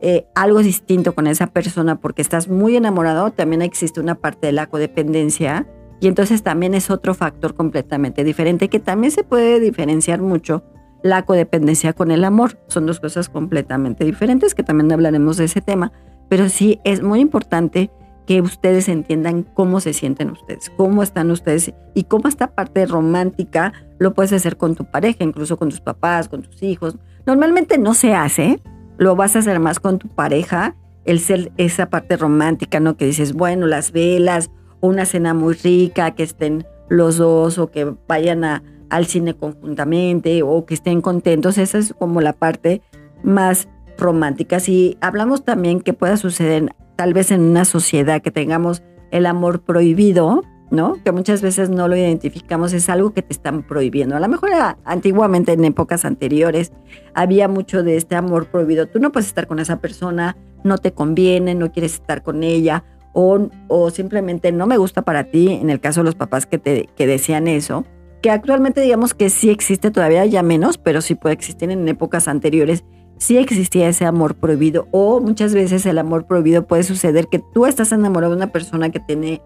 eh, 0.00 0.26
algo 0.34 0.60
distinto 0.60 1.14
con 1.14 1.26
esa 1.26 1.46
persona 1.46 1.96
porque 1.96 2.20
estás 2.20 2.48
muy 2.48 2.76
enamorado, 2.76 3.30
también 3.30 3.62
existe 3.62 3.98
una 3.98 4.14
parte 4.14 4.48
de 4.48 4.52
la 4.52 4.66
codependencia 4.66 5.66
y 6.00 6.06
entonces 6.06 6.42
también 6.42 6.74
es 6.74 6.90
otro 6.90 7.14
factor 7.14 7.54
completamente 7.54 8.24
diferente 8.24 8.68
que 8.68 8.78
también 8.78 9.10
se 9.10 9.24
puede 9.24 9.58
diferenciar 9.58 10.20
mucho 10.20 10.62
la 11.02 11.22
codependencia 11.24 11.92
con 11.92 12.10
el 12.10 12.24
amor. 12.24 12.58
Son 12.68 12.86
dos 12.86 13.00
cosas 13.00 13.28
completamente 13.28 14.04
diferentes, 14.04 14.54
que 14.54 14.62
también 14.62 14.92
hablaremos 14.92 15.36
de 15.36 15.44
ese 15.44 15.60
tema, 15.60 15.92
pero 16.28 16.48
sí 16.48 16.80
es 16.84 17.02
muy 17.02 17.20
importante 17.20 17.90
que 18.26 18.42
ustedes 18.42 18.90
entiendan 18.90 19.42
cómo 19.42 19.80
se 19.80 19.94
sienten 19.94 20.30
ustedes, 20.30 20.70
cómo 20.76 21.02
están 21.02 21.30
ustedes 21.30 21.72
y 21.94 22.04
cómo 22.04 22.28
esta 22.28 22.48
parte 22.48 22.84
romántica 22.84 23.72
lo 23.98 24.12
puedes 24.12 24.34
hacer 24.34 24.58
con 24.58 24.74
tu 24.74 24.84
pareja, 24.84 25.24
incluso 25.24 25.56
con 25.56 25.70
tus 25.70 25.80
papás, 25.80 26.28
con 26.28 26.42
tus 26.42 26.62
hijos. 26.62 26.98
Normalmente 27.24 27.78
no 27.78 27.94
se 27.94 28.14
hace, 28.14 28.60
lo 28.98 29.16
vas 29.16 29.34
a 29.34 29.38
hacer 29.38 29.60
más 29.60 29.80
con 29.80 29.98
tu 29.98 30.08
pareja, 30.08 30.76
el 31.06 31.20
ser 31.20 31.52
esa 31.56 31.88
parte 31.88 32.18
romántica, 32.18 32.80
¿no? 32.80 32.98
Que 32.98 33.06
dices, 33.06 33.32
bueno, 33.32 33.66
las 33.66 33.92
velas, 33.92 34.50
una 34.80 35.06
cena 35.06 35.32
muy 35.32 35.54
rica, 35.54 36.10
que 36.10 36.22
estén 36.22 36.66
los 36.90 37.16
dos 37.16 37.56
o 37.56 37.70
que 37.70 37.94
vayan 38.06 38.44
a, 38.44 38.62
al 38.90 39.06
cine 39.06 39.34
conjuntamente 39.34 40.42
o 40.42 40.64
que 40.66 40.74
estén 40.74 41.00
contentos. 41.00 41.58
Esa 41.58 41.78
es 41.78 41.94
como 41.94 42.20
la 42.20 42.32
parte 42.32 42.82
más 43.22 43.68
romántica. 43.96 44.60
Si 44.60 44.96
hablamos 45.00 45.44
también 45.44 45.80
que 45.80 45.92
pueda 45.92 46.16
suceder 46.16 46.74
tal 46.96 47.14
vez 47.14 47.30
en 47.30 47.42
una 47.42 47.64
sociedad 47.64 48.22
que 48.22 48.30
tengamos 48.30 48.82
el 49.10 49.26
amor 49.26 49.62
prohibido, 49.62 50.42
¿no? 50.70 50.96
Que 51.02 51.12
muchas 51.12 51.42
veces 51.42 51.70
no 51.70 51.88
lo 51.88 51.96
identificamos, 51.96 52.72
es 52.72 52.88
algo 52.88 53.12
que 53.12 53.22
te 53.22 53.32
están 53.32 53.62
prohibiendo. 53.62 54.16
A 54.16 54.20
lo 54.20 54.28
mejor 54.28 54.50
antiguamente, 54.84 55.52
en 55.52 55.64
épocas 55.64 56.04
anteriores, 56.04 56.72
había 57.14 57.48
mucho 57.48 57.82
de 57.82 57.96
este 57.96 58.16
amor 58.16 58.46
prohibido. 58.46 58.86
Tú 58.86 58.98
no 59.00 59.12
puedes 59.12 59.28
estar 59.28 59.46
con 59.46 59.58
esa 59.60 59.80
persona, 59.80 60.36
no 60.64 60.78
te 60.78 60.92
conviene, 60.92 61.54
no 61.54 61.72
quieres 61.72 61.94
estar 61.94 62.22
con 62.22 62.42
ella, 62.42 62.84
o, 63.14 63.48
o 63.68 63.90
simplemente 63.90 64.52
no 64.52 64.66
me 64.66 64.76
gusta 64.76 65.02
para 65.02 65.24
ti, 65.24 65.50
en 65.52 65.70
el 65.70 65.80
caso 65.80 66.00
de 66.00 66.04
los 66.04 66.14
papás 66.14 66.46
que, 66.46 66.58
te, 66.58 66.88
que 66.94 67.06
decían 67.06 67.48
eso 67.48 67.84
que 68.22 68.30
actualmente 68.30 68.80
digamos 68.80 69.14
que 69.14 69.30
sí 69.30 69.50
existe 69.50 69.90
todavía 69.90 70.24
ya 70.26 70.42
menos, 70.42 70.78
pero 70.78 71.00
sí 71.00 71.14
puede 71.14 71.34
existir 71.34 71.70
en 71.70 71.86
épocas 71.88 72.28
anteriores, 72.28 72.84
sí 73.18 73.36
existía 73.36 73.88
ese 73.88 74.04
amor 74.04 74.36
prohibido 74.36 74.88
o 74.90 75.20
muchas 75.20 75.54
veces 75.54 75.86
el 75.86 75.98
amor 75.98 76.26
prohibido 76.26 76.66
puede 76.66 76.82
suceder 76.82 77.28
que 77.28 77.40
tú 77.52 77.66
estás 77.66 77.92
enamorado 77.92 78.32
de 78.32 78.38
una 78.38 78.52
persona 78.52 78.90
que 78.90 79.00
tiene 79.00 79.42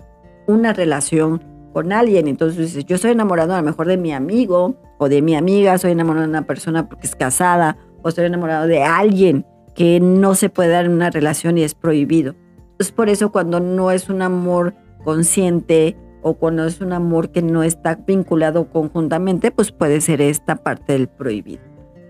una 0.46 0.72
relación 0.72 1.42
con 1.72 1.92
alguien, 1.92 2.28
entonces 2.28 2.58
dices, 2.58 2.84
yo 2.84 2.96
estoy 2.96 3.12
enamorado 3.12 3.54
a 3.54 3.58
lo 3.58 3.62
mejor 3.62 3.86
de 3.86 3.96
mi 3.96 4.12
amigo 4.12 4.76
o 4.98 5.08
de 5.08 5.22
mi 5.22 5.34
amiga, 5.34 5.78
soy 5.78 5.92
enamorado 5.92 6.26
de 6.26 6.30
una 6.30 6.46
persona 6.46 6.88
porque 6.88 7.06
es 7.06 7.16
casada 7.16 7.78
o 8.02 8.08
estoy 8.08 8.26
enamorado 8.26 8.66
de 8.66 8.82
alguien 8.82 9.46
que 9.74 10.00
no 10.00 10.34
se 10.34 10.50
puede 10.50 10.70
dar 10.70 10.84
en 10.84 10.92
una 10.92 11.10
relación 11.10 11.56
y 11.56 11.62
es 11.62 11.74
prohibido. 11.74 12.34
Es 12.78 12.92
por 12.92 13.08
eso 13.08 13.32
cuando 13.32 13.60
no 13.60 13.90
es 13.90 14.10
un 14.10 14.20
amor 14.20 14.74
consciente 15.04 15.96
o 16.22 16.34
cuando 16.34 16.64
es 16.64 16.80
un 16.80 16.92
amor 16.92 17.30
que 17.30 17.42
no 17.42 17.62
está 17.62 17.96
vinculado 17.96 18.68
conjuntamente, 18.68 19.50
pues 19.50 19.72
puede 19.72 20.00
ser 20.00 20.20
esta 20.20 20.56
parte 20.56 20.94
del 20.94 21.08
prohibido. 21.08 21.62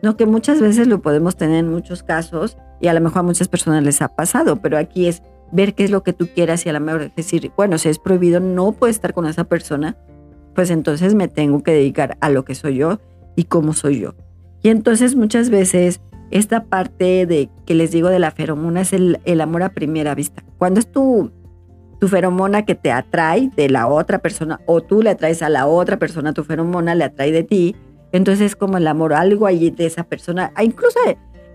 No 0.02 0.16
que 0.16 0.26
muchas 0.26 0.60
veces 0.60 0.86
lo 0.86 1.00
podemos 1.00 1.36
tener 1.36 1.58
en 1.58 1.70
muchos 1.70 2.02
casos 2.02 2.58
y 2.80 2.88
a 2.88 2.94
lo 2.94 3.00
mejor 3.00 3.20
a 3.20 3.22
muchas 3.22 3.48
personas 3.48 3.82
les 3.84 4.02
ha 4.02 4.08
pasado, 4.08 4.56
pero 4.56 4.76
aquí 4.76 5.06
es 5.06 5.22
ver 5.52 5.74
qué 5.74 5.84
es 5.84 5.90
lo 5.90 6.02
que 6.02 6.12
tú 6.12 6.28
quieras 6.34 6.66
y 6.66 6.68
a 6.68 6.72
lo 6.72 6.80
mejor 6.80 7.14
decir, 7.14 7.52
bueno, 7.56 7.78
si 7.78 7.88
es 7.88 7.98
prohibido, 7.98 8.40
no 8.40 8.72
puedo 8.72 8.90
estar 8.90 9.14
con 9.14 9.26
esa 9.26 9.44
persona, 9.44 9.96
pues 10.54 10.70
entonces 10.70 11.14
me 11.14 11.28
tengo 11.28 11.62
que 11.62 11.72
dedicar 11.72 12.16
a 12.20 12.30
lo 12.30 12.44
que 12.44 12.54
soy 12.54 12.76
yo 12.76 13.00
y 13.36 13.44
cómo 13.44 13.72
soy 13.72 14.00
yo. 14.00 14.14
Y 14.62 14.68
entonces 14.68 15.16
muchas 15.16 15.50
veces 15.50 16.00
esta 16.30 16.64
parte 16.64 17.26
de 17.26 17.50
que 17.66 17.74
les 17.74 17.90
digo 17.90 18.08
de 18.08 18.18
la 18.18 18.30
feromona 18.30 18.80
es 18.80 18.92
el, 18.92 19.40
amor 19.40 19.62
a 19.62 19.70
primera 19.70 20.14
vista. 20.14 20.42
Cuando 20.58 20.80
es 20.80 20.90
tu, 20.90 21.30
tu 22.02 22.08
feromona 22.08 22.64
que 22.64 22.74
te 22.74 22.90
atrae 22.90 23.48
de 23.54 23.68
la 23.68 23.86
otra 23.86 24.18
persona 24.18 24.60
o 24.66 24.80
tú 24.80 25.02
le 25.02 25.10
atraes 25.10 25.40
a 25.40 25.48
la 25.48 25.68
otra 25.68 26.00
persona, 26.00 26.32
tu 26.32 26.42
feromona 26.42 26.96
le 26.96 27.04
atrae 27.04 27.30
de 27.30 27.44
ti, 27.44 27.76
entonces 28.10 28.44
es 28.44 28.56
como 28.56 28.76
el 28.76 28.88
amor, 28.88 29.12
algo 29.12 29.46
allí 29.46 29.70
de 29.70 29.86
esa 29.86 30.02
persona. 30.02 30.50
Ah, 30.56 30.64
incluso 30.64 30.98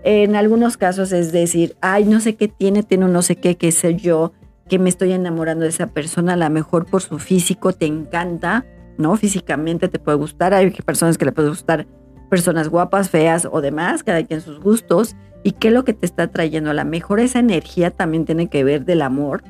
en 0.04 0.36
algunos 0.36 0.78
casos 0.78 1.12
es 1.12 1.32
decir, 1.32 1.76
ay, 1.82 2.06
no 2.06 2.18
sé 2.18 2.36
qué 2.36 2.48
tiene, 2.48 2.82
tiene 2.82 3.04
un 3.04 3.12
no 3.12 3.20
sé 3.20 3.36
qué, 3.36 3.58
qué 3.58 3.72
sé 3.72 3.96
yo, 3.96 4.32
que 4.70 4.78
me 4.78 4.88
estoy 4.88 5.12
enamorando 5.12 5.64
de 5.64 5.68
esa 5.68 5.88
persona, 5.88 6.32
a 6.32 6.36
lo 6.36 6.48
mejor 6.48 6.86
por 6.86 7.02
su 7.02 7.18
físico 7.18 7.74
te 7.74 7.84
encanta, 7.84 8.64
¿no? 8.96 9.14
Físicamente 9.18 9.88
te 9.88 9.98
puede 9.98 10.16
gustar, 10.16 10.54
hay 10.54 10.70
personas 10.70 11.18
que 11.18 11.26
le 11.26 11.32
puede 11.32 11.50
gustar 11.50 11.86
personas 12.30 12.70
guapas, 12.70 13.10
feas 13.10 13.46
o 13.52 13.60
demás, 13.60 14.02
cada 14.02 14.24
quien 14.24 14.40
sus 14.40 14.60
gustos, 14.60 15.14
y 15.44 15.52
qué 15.52 15.68
es 15.68 15.74
lo 15.74 15.84
que 15.84 15.92
te 15.92 16.06
está 16.06 16.28
trayendo. 16.28 16.70
A 16.70 16.74
la 16.74 16.84
mejor 16.84 17.20
esa 17.20 17.38
energía 17.38 17.90
también 17.90 18.24
tiene 18.24 18.48
que 18.48 18.64
ver 18.64 18.86
del 18.86 19.02
amor. 19.02 19.42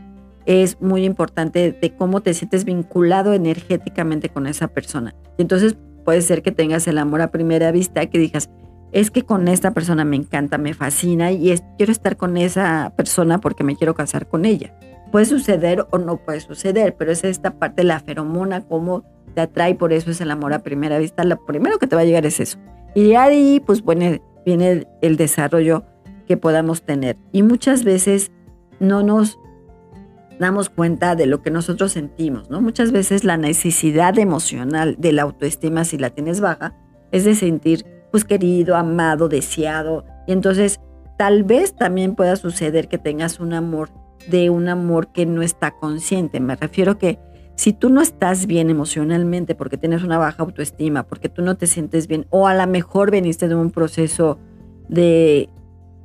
Es 0.49 0.81
muy 0.81 1.05
importante 1.05 1.73
de 1.73 1.95
cómo 1.95 2.23
te 2.23 2.33
sientes 2.33 2.65
vinculado 2.65 3.35
energéticamente 3.35 4.31
con 4.31 4.47
esa 4.47 4.69
persona. 4.69 5.15
Y 5.37 5.43
entonces 5.43 5.77
puede 6.07 6.23
ser 6.23 6.41
que 6.41 6.53
tengas 6.53 6.89
el 6.89 6.97
amor 6.97 7.21
a 7.21 7.31
primera 7.31 7.71
vista, 7.71 8.07
que 8.07 8.19
digas, 8.19 8.49
es 8.91 9.11
que 9.11 9.25
con 9.25 9.47
esta 9.47 9.73
persona 9.73 10.07
me 10.07 10.17
encanta, 10.17 10.57
me 10.57 10.73
fascina 10.73 11.33
y 11.33 11.55
quiero 11.77 11.93
estar 11.93 12.17
con 12.17 12.39
esa 12.39 12.95
persona 12.97 13.39
porque 13.43 13.63
me 13.63 13.77
quiero 13.77 13.95
casar 13.95 14.27
con 14.27 14.47
ella. 14.47 14.75
Puede 15.13 15.27
suceder 15.27 15.87
o 15.91 15.99
no 15.99 16.17
puede 16.17 16.41
suceder, 16.41 16.97
pero 16.97 17.13
es 17.13 17.25
esta 17.25 17.59
parte 17.59 17.83
de 17.83 17.89
la 17.89 18.01
feromona, 18.01 18.63
cómo 18.63 19.05
te 19.35 19.43
atrae, 19.43 19.75
por 19.75 19.93
eso 19.93 20.11
es 20.11 20.23
el 20.23 20.31
amor 20.31 20.55
a 20.55 20.61
primera 20.61 20.99
vista. 20.99 21.25
Lo 21.25 21.45
primero 21.45 21.79
que 21.79 21.87
te 21.87 21.95
va 21.95 22.01
a 22.03 22.07
llegar 22.07 22.25
es 22.25 22.41
eso. 22.41 22.59
Y 22.95 23.05
de 23.09 23.19
ahí, 23.19 23.63
pues 23.65 23.85
viene 23.85 24.87
el 25.03 25.17
desarrollo 25.19 25.85
que 26.27 26.39
podamos 26.39 26.81
tener. 26.83 27.19
Y 27.33 27.43
muchas 27.43 27.85
veces 27.85 28.33
no 28.81 29.03
nos 29.03 29.39
damos 30.39 30.71
cuenta 30.71 31.17
de 31.17 31.27
lo 31.27 31.43
que 31.43 31.51
nosotros 31.51 31.93
sentimos, 31.93 32.51
¿no? 32.51 32.61
Muchas 32.61 32.93
veces 32.93 33.25
la 33.25 33.37
necesidad 33.37 34.19
emocional 34.19 34.97
de 34.99 35.13
la 35.13 35.23
autoestima, 35.23 35.85
si 35.85 35.99
la 35.99 36.11
tienes 36.11 36.41
baja, 36.41 36.75
es 37.13 37.25
de 37.25 37.35
sentir, 37.35 37.85
pues 38.11 38.25
querido, 38.25 38.77
amado, 38.77 39.29
deseado. 39.29 40.05
Y 40.27 40.33
entonces, 40.33 40.81
tal 41.17 41.45
vez 41.45 41.75
también 41.75 42.15
pueda 42.15 42.37
suceder 42.37 42.89
que 42.89 42.99
tengas 42.99 43.41
un 43.41 43.53
amor 43.53 43.91
de 44.31 44.51
un 44.51 44.69
amor 44.69 45.09
que 45.13 45.27
no 45.27 45.43
está 45.43 45.73
consciente. 45.73 46.41
Me 46.41 46.57
refiero 46.57 46.99
que 46.99 47.19
si 47.55 47.73
tú 47.73 47.91
no 47.91 48.01
estás 48.01 48.47
bien 48.47 48.71
emocionalmente 48.71 49.55
porque 49.55 49.79
tienes 49.79 50.05
una 50.05 50.19
baja 50.19 50.43
autoestima, 50.43 51.03
porque 51.03 51.29
tú 51.29 51.43
no 51.43 51.57
te 51.57 51.67
sientes 51.67 52.07
bien, 52.07 52.27
o 52.31 52.47
a 52.47 52.55
lo 52.55 52.67
mejor 52.67 53.11
veniste 53.11 53.49
de 53.49 53.55
un 53.55 53.71
proceso 53.71 54.39
de, 54.89 55.49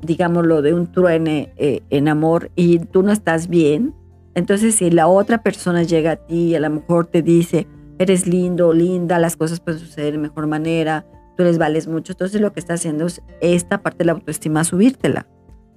digámoslo, 0.02 0.62
de 0.62 0.74
un 0.74 0.92
truene 0.92 1.54
eh, 1.58 1.82
en 1.90 2.08
amor 2.08 2.50
y 2.56 2.80
tú 2.80 3.04
no 3.04 3.12
estás 3.12 3.50
bien, 3.50 3.94
entonces 4.36 4.75
si 4.75 4.90
la 4.92 5.08
otra 5.08 5.44
persona 5.44 5.84
llega 5.84 6.12
a 6.12 6.16
ti 6.16 6.50
y 6.50 6.56
a 6.56 6.60
lo 6.60 6.70
mejor 6.70 7.08
te 7.08 7.22
dice, 7.22 7.68
eres 8.00 8.28
lindo, 8.28 8.74
linda, 8.74 9.20
las 9.20 9.36
cosas 9.36 9.60
pueden 9.60 9.80
suceder 9.80 10.13
de 10.13 10.20
mejor 10.20 10.48
manera, 10.48 11.06
tú 11.38 11.44
les 11.44 11.58
vales 11.58 11.88
mucho, 11.88 12.13
entonces 12.13 12.42
lo 12.42 12.54
que 12.54 12.60
está 12.60 12.74
haciendo 12.74 13.06
es 13.06 13.22
esta 13.42 13.82
parte 13.82 14.00
de 14.00 14.06
la 14.06 14.12
autoestima 14.13 14.63
subírtela. 14.63 15.28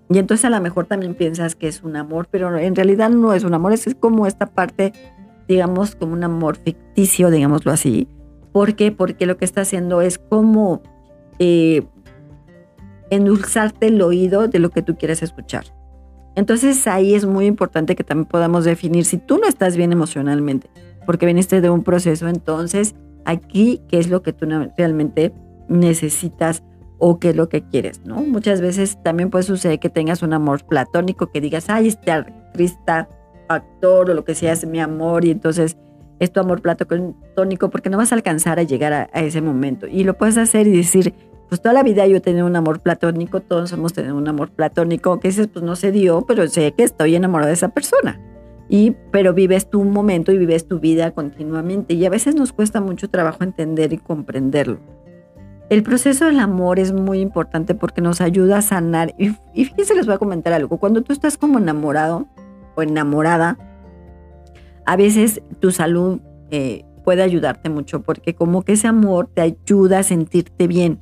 Y 0.09 0.19
entonces 0.19 0.45
a 0.45 0.51
lo 0.51 0.61
mejor 0.61 0.87
también 0.87 1.15
piensas 1.15 1.57
que 1.57 1.67
es 1.67 1.83
un 1.83 1.97
amor, 1.97 2.29
pero 2.31 2.57
en 2.57 2.77
realidad 2.77 3.11
no 3.11 3.35
es 3.35 3.43
un 3.43 3.55
amor, 3.55 3.73
es 3.73 3.97
como 3.99 4.27
esta 4.27 4.47
parte 4.47 4.93
digamos, 5.49 5.95
como 5.95 6.13
un 6.13 6.25
amor 6.25 6.57
ficticio, 6.57 7.31
digámoslo 7.31 7.73
así. 7.73 8.09
¿Por 8.53 8.75
qué? 8.75 8.93
Porque 8.93 9.27
lo 9.27 9.37
que 9.37 9.45
está 9.45 9.63
haciendo 9.63 10.01
es 10.01 10.19
como 10.19 10.83
eh, 11.39 11.83
endulzarte 13.11 13.89
el 13.89 14.01
oído 14.03 14.49
de 14.49 14.59
lo 14.59 14.71
que 14.71 14.83
tú 14.83 14.97
quieres 14.97 15.23
escuchar. 15.23 15.65
Entonces 16.37 16.87
ahí 16.87 17.15
es 17.15 17.25
muy 17.27 17.47
importante 17.47 17.97
que 17.97 18.05
también 18.05 18.27
podamos 18.27 18.65
definir 18.65 19.05
si 19.05 19.19
tú 19.19 19.39
no 19.39 19.49
estás 19.49 19.77
bien 19.77 19.91
emocionalmente, 19.91 20.69
porque 21.05 21.27
viniste 21.27 21.61
de 21.61 21.71
un 21.71 21.83
proceso, 21.83 22.29
entonces 22.29 22.95
aquí 23.25 23.83
qué 23.89 23.99
es 23.99 24.09
lo 24.09 24.23
que 24.23 24.33
tú 24.33 24.47
realmente 24.77 25.33
necesitas 25.69 26.63
o 26.99 27.19
qué 27.19 27.31
es 27.31 27.37
lo 27.37 27.49
que 27.49 27.63
quieres, 27.63 28.01
¿no? 28.05 28.17
Muchas 28.17 28.61
veces 28.61 29.03
también 29.03 29.31
puede 29.31 29.45
suceder 29.45 29.79
que 29.79 29.91
tengas 29.91 30.23
un 30.23 30.33
amor 30.33 30.65
platónico, 30.65 31.31
que 31.31 31.41
digas, 31.41 31.69
ay, 31.69 31.89
este 31.89 32.11
artista 32.11 33.09
actor 33.49 34.11
o 34.11 34.15
lo 34.15 34.25
que 34.25 34.35
sea 34.35 34.53
es 34.53 34.67
mi 34.67 34.81
amor 34.81 35.25
y 35.25 35.31
entonces 35.31 35.77
es 36.19 36.33
tu 36.33 36.41
amor 36.41 36.63
platónico 36.63 37.71
porque 37.71 37.91
no 37.91 37.99
vas 37.99 38.13
a 38.13 38.15
alcanzar 38.15 38.59
a 38.59 38.63
llegar 38.63 38.93
a, 38.93 39.21
ese 39.21 39.43
momento. 39.43 39.87
Y 39.87 40.05
lo 40.05 40.17
puedes 40.17 40.39
hacer 40.39 40.67
y 40.67 40.77
decir, 40.77 41.15
pues 41.49 41.61
toda 41.61 41.73
la 41.73 41.83
vida 41.83 42.07
yo 42.07 42.17
he 42.17 42.21
tenido 42.21 42.47
un 42.47 42.57
amor 42.57 42.81
platónico, 42.81 43.41
todos 43.41 43.73
hemos 43.73 43.93
tenido 43.93 44.17
un 44.17 44.29
amor 44.29 44.51
platónico, 44.51 45.21
que 45.21 45.29
dices, 45.29 45.49
pues 45.49 45.65
no 45.65 45.77
se 45.77 45.93
dio, 45.93 46.23
pero 46.27 46.47
sé 46.49 46.73
que 46.73 46.83
estoy 46.83 47.15
enamorado 47.15 47.49
de 47.49 47.55
esa 47.55 47.69
persona. 47.69 48.21
Y, 48.69 48.97
pero 49.13 49.33
vives 49.33 49.71
tu 49.71 49.85
momento 49.85 50.33
y 50.33 50.39
vives 50.39 50.67
tu 50.67 50.81
vida 50.81 51.13
continuamente 51.13 51.95
y 51.95 52.05
a 52.05 52.11
veces 52.11 52.35
nos 52.35 52.53
cuesta 52.53 52.81
mucho 52.81 53.09
trabajo 53.09 53.45
entender 53.45 53.93
y 53.93 53.99
comprenderlo. 53.99 54.81
El 55.71 55.83
proceso 55.83 56.27
del 56.27 56.41
amor 56.41 56.79
es 56.79 56.93
muy 56.93 57.21
importante 57.21 57.75
porque 57.75 58.01
nos 58.01 58.21
ayuda 58.21 58.59
a 58.59 58.63
sanar. 58.63 59.15
Y, 59.19 59.37
y 59.55 59.65
fíjense, 59.65 59.95
les 59.95 60.07
voy 60.07 60.15
a 60.15 60.19
comentar 60.19 60.53
algo. 60.53 60.79
Cuando 60.79 61.03
tú 61.03 61.13
estás 61.13 61.39
como 61.39 61.59
enamorado, 61.59 62.27
o 62.77 62.83
enamorada, 62.83 63.59
a 64.85 64.97
veces 64.97 65.43
tu 65.59 65.73
salud 65.73 66.21
eh, 66.51 66.85
puede 67.05 67.23
ayudarte 67.23 67.69
mucho 67.69 68.03
porque 68.03 68.35
como 68.35 68.63
que 68.63 68.73
ese 68.73 68.87
amor 68.87 69.29
te 69.33 69.41
ayuda 69.41 70.01
a 70.01 70.03
sentirte 70.05 70.69
bien, 70.69 71.01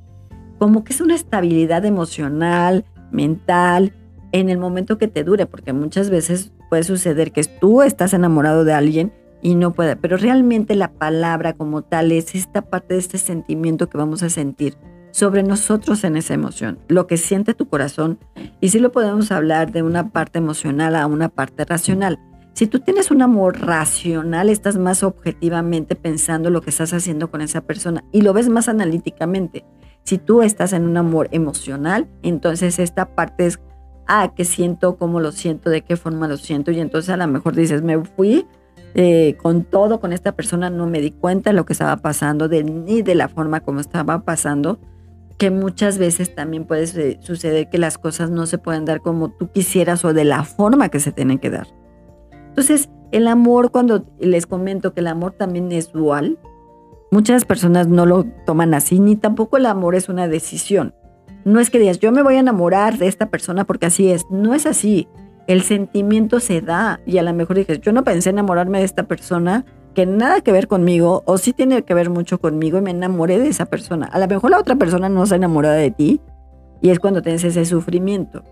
como 0.65 0.83
que 0.83 0.95
es 0.95 1.03
una 1.03 1.15
estabilidad 1.15 1.85
emocional, 1.85 2.87
mental, 3.13 3.93
en 4.33 4.49
el 4.49 4.57
momento 4.57 4.97
que 4.97 5.09
te 5.09 5.23
dure, 5.23 5.45
porque 5.45 5.75
muchas 5.75 6.09
veces 6.09 6.53
puede 6.71 6.85
suceder 6.85 7.33
que 7.33 7.45
tú 7.45 7.83
estás 7.83 8.15
enamorado 8.15 8.65
de 8.65 8.73
alguien 8.73 9.13
y 9.43 9.57
no 9.57 9.75
puede, 9.75 9.95
pero 9.95 10.17
realmente 10.17 10.75
la 10.75 10.91
palabra 10.91 11.53
como 11.53 11.83
tal 11.83 12.13
es 12.13 12.35
esta 12.35 12.63
parte 12.63 12.95
de 12.95 13.01
este 13.01 13.19
sentimiento 13.19 13.91
que 13.91 13.99
vamos 13.99 14.23
a 14.23 14.31
sentir 14.31 14.79
sobre 15.11 15.43
nosotros 15.43 16.03
en 16.03 16.17
esa 16.17 16.33
emoción, 16.33 16.79
lo 16.89 17.07
que 17.07 17.19
siente 17.19 17.53
tu 17.53 17.69
corazón. 17.69 18.19
Y 18.63 18.71
si 18.71 18.79
lo 18.79 18.91
podemos 18.91 19.33
hablar 19.33 19.71
de 19.71 19.83
una 19.83 20.13
parte 20.13 20.39
emocional 20.39 20.97
a 20.97 21.07
una 21.07 21.29
parte 21.29 21.67
racional. 21.67 22.19
Si 22.55 22.69
tú 22.69 22.81
tienes 22.81 23.11
un 23.11 23.21
amor 23.21 23.61
racional, 23.61 24.49
estás 24.49 24.79
más 24.79 25.03
objetivamente 25.03 25.95
pensando 25.95 26.49
lo 26.49 26.63
que 26.63 26.71
estás 26.71 26.95
haciendo 26.95 27.31
con 27.31 27.43
esa 27.43 27.61
persona 27.61 28.03
y 28.13 28.23
lo 28.23 28.33
ves 28.33 28.49
más 28.49 28.71
analíticamente. 28.71 29.67
Si 30.05 30.19
tú 30.19 30.43
estás 30.43 30.73
en 30.73 30.85
un 30.85 30.97
amor 30.97 31.29
emocional, 31.33 32.07
entonces 32.23 32.79
esta 32.79 33.15
parte 33.15 33.47
es, 33.47 33.61
ah, 34.07 34.33
¿qué 34.37 34.45
siento? 34.45 34.97
¿Cómo 34.97 35.21
lo 35.21 35.33
siento? 35.33 35.71
¿De 35.71 35.83
qué 35.83 35.97
forma 35.97 36.29
lo 36.29 36.37
siento? 36.37 36.71
Y 36.71 36.81
entonces 36.81 37.11
a 37.11 37.17
lo 37.17 37.27
mejor 37.27 37.55
dices, 37.55 37.83
me 37.83 38.03
fui 38.05 38.47
eh, 38.95 39.37
con 39.43 39.65
todo, 39.65 40.01
con 40.01 40.13
esta 40.13 40.33
persona, 40.33 40.71
no 40.71 40.87
me 40.87 41.01
di 41.01 41.11
cuenta 41.11 41.51
de 41.51 41.57
lo 41.57 41.65
que 41.65 41.73
estaba 41.73 41.97
pasando, 41.97 42.49
de, 42.49 42.63
ni 42.63 43.03
de 43.03 43.15
la 43.15 43.29
forma 43.29 43.61
como 43.61 43.81
estaba 43.81 44.21
pasando 44.21 44.79
que 45.39 45.51
muchas 45.51 45.99
veces 45.99 46.35
también 46.35 46.65
puede 46.65 47.19
suceder 47.21 47.69
que 47.69 47.79
las 47.79 47.99
cosas 47.99 48.31
no 48.31 48.47
se 48.47 48.59
pueden 48.59 48.85
dar 48.85 49.01
como 49.01 49.31
tú 49.31 49.51
quisieras 49.51 50.05
o 50.05 50.13
de 50.13 50.25
la 50.25 50.45
forma 50.45 50.91
que 50.91 51.01
se 51.01 51.13
tienen 51.13 51.39
que 51.39 51.51
dar. 51.51 51.67
Entonces, 52.49 52.89
el 53.11 53.27
amor, 53.27 53.73
cuando 53.73 54.07
les 54.21 54.47
comento 54.47 54.95
que 54.95 55.01
el 55.01 55.09
amor 55.09 55.33
también 55.33 55.73
es 55.73 55.93
dual, 55.93 56.39
muchas 57.15 57.45
personas 57.45 57.87
no 57.87 58.07
lo 58.07 58.25
toman 58.45 58.75
así, 58.75 58.99
ni 58.99 59.15
tampoco 59.15 59.57
el 59.57 59.67
amor 59.67 59.95
es 59.95 60.09
una 60.09 60.27
decisión. 60.27 60.95
No 61.45 61.61
es 61.61 61.71
que 61.71 61.79
digas, 61.79 62.01
yo 62.01 62.11
me 62.11 62.25
voy 62.25 62.35
a 62.35 62.41
enamorar 62.41 62.99
de 62.99 63.07
esta 63.07 63.27
persona 63.27 63.65
porque 63.65 63.87
así 63.87 64.11
es. 64.11 64.27
No 64.31 64.53
es 64.53 64.67
así. 64.67 65.07
El 65.47 65.63
sentimiento 65.63 66.41
se 66.41 66.61
da 66.61 67.01
y 67.07 67.19
a 67.19 67.23
lo 67.23 67.33
mejor 67.33 67.57
dices, 67.57 67.81
yo 67.81 67.93
no 67.93 68.03
pensé 68.03 68.31
enamorarme 68.31 68.81
de 68.81 68.85
esta 68.85 69.05
persona, 69.05 69.65
que 69.95 70.07
nada 70.07 70.41
que 70.41 70.51
ver 70.51 70.67
conmigo 70.67 71.23
o 71.25 71.39
sí 71.39 71.53
tiene 71.53 71.83
que 71.85 71.95
ver 71.95 72.11
mucho 72.11 72.41
conmigo 72.41 72.79
y 72.79 72.81
me 72.81 72.91
enamoré 72.91 73.39
de 73.39 73.47
esa 73.47 73.67
persona. 73.67 74.07
A 74.07 74.19
lo 74.19 74.27
mejor 74.27 74.51
la 74.51 74.59
otra 74.59 74.75
persona 74.75 75.09
no 75.09 75.25
se 75.25 75.37
enamoró 75.37 75.69
de 75.71 75.93
ti 75.93 76.21
y 76.83 76.91
es 76.91 76.99
cuando 76.99 77.23
tienes 77.23 77.45
ese 77.45 77.65
sufrimiento. 77.65 78.43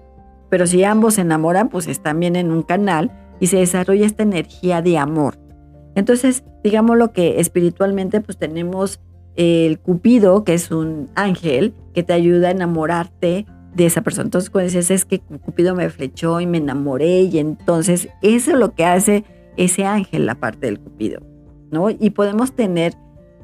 Pero 0.51 0.69
si 0.69 0.85
ambos 0.85 1.15
se 1.15 1.23
enamoran, 1.23 1.69
pues 1.69 1.89
están 1.89 2.21
bien 2.21 2.37
en 2.37 2.53
un 2.53 2.63
canal 2.63 3.11
y 3.41 3.49
se 3.49 3.57
desarrolla 3.57 4.07
esta 4.07 4.23
energía 4.23 4.83
de 4.83 4.99
amor. 4.99 5.42
Entonces, 5.95 6.45
digamos 6.65 6.97
lo 6.97 7.13
que 7.13 7.41
espiritualmente 7.41 8.21
pues 8.21 8.39
tenemos 8.39 9.01
el 9.37 9.79
cupido, 9.79 10.45
que 10.45 10.55
es 10.55 10.71
un 10.71 11.09
ángel 11.15 11.75
que 11.95 12.03
te 12.03 12.13
ayuda 12.13 12.49
a 12.49 12.51
enamorarte 12.53 13.47
de 13.75 13.87
esa 13.87 14.03
persona. 14.03 14.27
Entonces, 14.27 14.51
cuando 14.51 14.69
dices 14.69 14.91
es 14.91 15.05
que 15.05 15.21
cupido 15.21 15.75
me 15.75 15.89
flechó 15.91 16.41
y 16.41 16.47
me 16.47 16.59
enamoré 16.59 17.23
y 17.23 17.39
entonces 17.39 18.09
eso 18.21 18.57
lo 18.57 18.75
que 18.75 18.85
hace 18.85 19.25
ese 19.57 19.85
ángel, 19.85 20.27
la 20.27 20.35
parte 20.35 20.67
del 20.67 20.81
cupido, 20.81 21.21
¿no? 21.71 21.91
Y 21.91 22.11
podemos 22.11 22.53
tener 22.53 22.95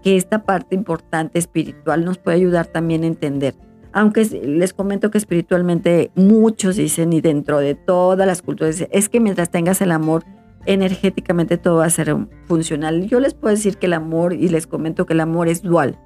que 0.03 0.17
esta 0.17 0.45
parte 0.45 0.75
importante 0.75 1.39
espiritual 1.39 2.05
nos 2.05 2.19
puede 2.19 2.37
ayudar 2.37 2.67
también 2.67 3.05
a 3.05 3.09
entender. 3.09 3.55
Aunque 3.93 4.25
les 4.25 4.73
comento 4.75 5.11
que 5.11 5.19
espiritualmente 5.19 6.11
muchos 6.15 6.77
dicen 6.77 7.13
y 7.13 7.21
dentro 7.21 7.59
de 7.59 7.75
todas 7.75 8.27
las 8.27 8.43
culturas 8.43 8.87
es 8.91 9.09
que 9.09 9.19
mientras 9.19 9.51
tengas 9.51 9.81
el 9.81 9.93
amor 9.93 10.25
energéticamente 10.69 11.57
todo 11.57 11.79
va 11.79 11.87
a 11.87 11.91
ser 11.91 12.15
funcional. 12.47 13.09
Yo 13.09 13.21
les 13.21 13.33
puedo 13.33 13.55
decir 13.55 13.79
que 13.79 13.87
el 13.87 13.95
amor 13.95 14.35
y 14.35 14.49
les 14.49 14.67
comento 14.67 15.07
que 15.07 15.15
el 15.15 15.21
amor 15.21 15.49
es 15.49 15.63
dual. 15.63 15.99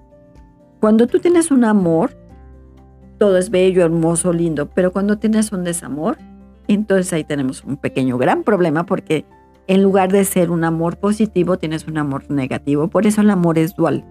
Cuando 0.81 1.09
tú 1.09 1.19
tienes 1.19 1.51
un 1.51 1.65
amor, 1.65 2.17
todo 3.19 3.37
es 3.39 3.51
bello, 3.51 3.85
hermoso, 3.85 4.33
lindo, 4.33 4.71
pero 4.71 4.93
cuando 4.93 5.19
tienes 5.19 5.51
un 5.51 5.65
desamor, 5.65 6.17
entonces 6.69 7.13
ahí 7.13 7.25
tenemos 7.25 7.65
un 7.65 7.77
pequeño 7.77 8.19
gran 8.19 8.45
problema 8.45 8.87
porque 8.87 9.25
en 9.67 9.83
lugar 9.83 10.13
de 10.13 10.25
ser 10.25 10.51
un 10.51 10.63
amor 10.63 10.97
positivo, 10.97 11.59
tienes 11.59 11.89
un 11.89 11.99
amor 11.99 12.31
negativo. 12.31 12.89
Por 12.89 13.07
eso 13.07 13.21
el 13.21 13.31
amor 13.31 13.59
es 13.59 13.75
dual. 13.75 14.05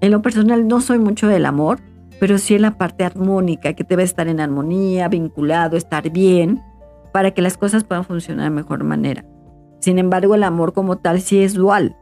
En 0.00 0.10
lo 0.10 0.20
personal 0.20 0.66
no 0.66 0.80
soy 0.80 0.98
mucho 0.98 1.28
del 1.28 1.46
amor, 1.46 1.78
pero 2.18 2.38
sí 2.38 2.56
en 2.56 2.62
la 2.62 2.76
parte 2.76 3.04
armónica, 3.04 3.74
que 3.74 3.84
debe 3.84 4.02
estar 4.02 4.26
en 4.26 4.40
armonía, 4.40 5.08
vinculado, 5.08 5.76
estar 5.76 6.10
bien, 6.10 6.60
para 7.12 7.30
que 7.32 7.42
las 7.42 7.56
cosas 7.56 7.84
puedan 7.84 8.04
funcionar 8.04 8.44
de 8.44 8.50
mejor 8.50 8.82
manera. 8.82 9.24
Sin 9.84 9.98
embargo, 9.98 10.34
el 10.34 10.44
amor 10.44 10.72
como 10.72 10.96
tal 10.96 11.20
sí 11.20 11.42
es 11.42 11.52
dual. 11.52 11.94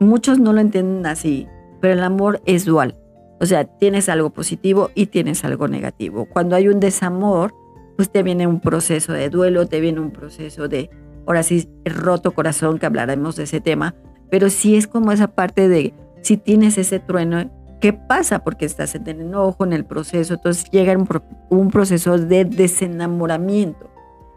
Muchos 0.00 0.38
no 0.38 0.52
lo 0.52 0.60
entienden 0.60 1.06
así, 1.06 1.48
pero 1.80 1.94
el 1.94 2.02
amor 2.02 2.42
es 2.44 2.66
dual. 2.66 2.94
O 3.40 3.46
sea, 3.46 3.64
tienes 3.64 4.10
algo 4.10 4.28
positivo 4.28 4.90
y 4.94 5.06
tienes 5.06 5.42
algo 5.42 5.66
negativo. 5.66 6.26
Cuando 6.26 6.56
hay 6.56 6.68
un 6.68 6.78
desamor, 6.78 7.54
pues 7.96 8.10
te 8.10 8.22
viene 8.22 8.46
un 8.46 8.60
proceso 8.60 9.14
de 9.14 9.30
duelo, 9.30 9.66
te 9.66 9.80
viene 9.80 9.98
un 9.98 10.10
proceso 10.10 10.68
de 10.68 10.90
ahora 11.26 11.42
sí, 11.42 11.70
roto 11.86 12.32
corazón, 12.32 12.78
que 12.78 12.84
hablaremos 12.84 13.34
de 13.36 13.44
ese 13.44 13.62
tema, 13.62 13.94
pero 14.30 14.50
sí 14.50 14.76
es 14.76 14.86
como 14.86 15.10
esa 15.10 15.28
parte 15.28 15.70
de 15.70 15.94
si 16.20 16.36
tienes 16.36 16.76
ese 16.76 16.98
trueno, 16.98 17.50
¿qué 17.80 17.94
pasa? 17.94 18.40
Porque 18.40 18.66
estás 18.66 18.94
en 18.94 19.08
el 19.08 19.22
enojo, 19.22 19.64
en 19.64 19.72
el 19.72 19.86
proceso, 19.86 20.34
entonces 20.34 20.70
llega 20.70 20.94
un, 20.98 21.08
un 21.48 21.70
proceso 21.70 22.18
de 22.18 22.44
desenamoramiento. 22.44 23.89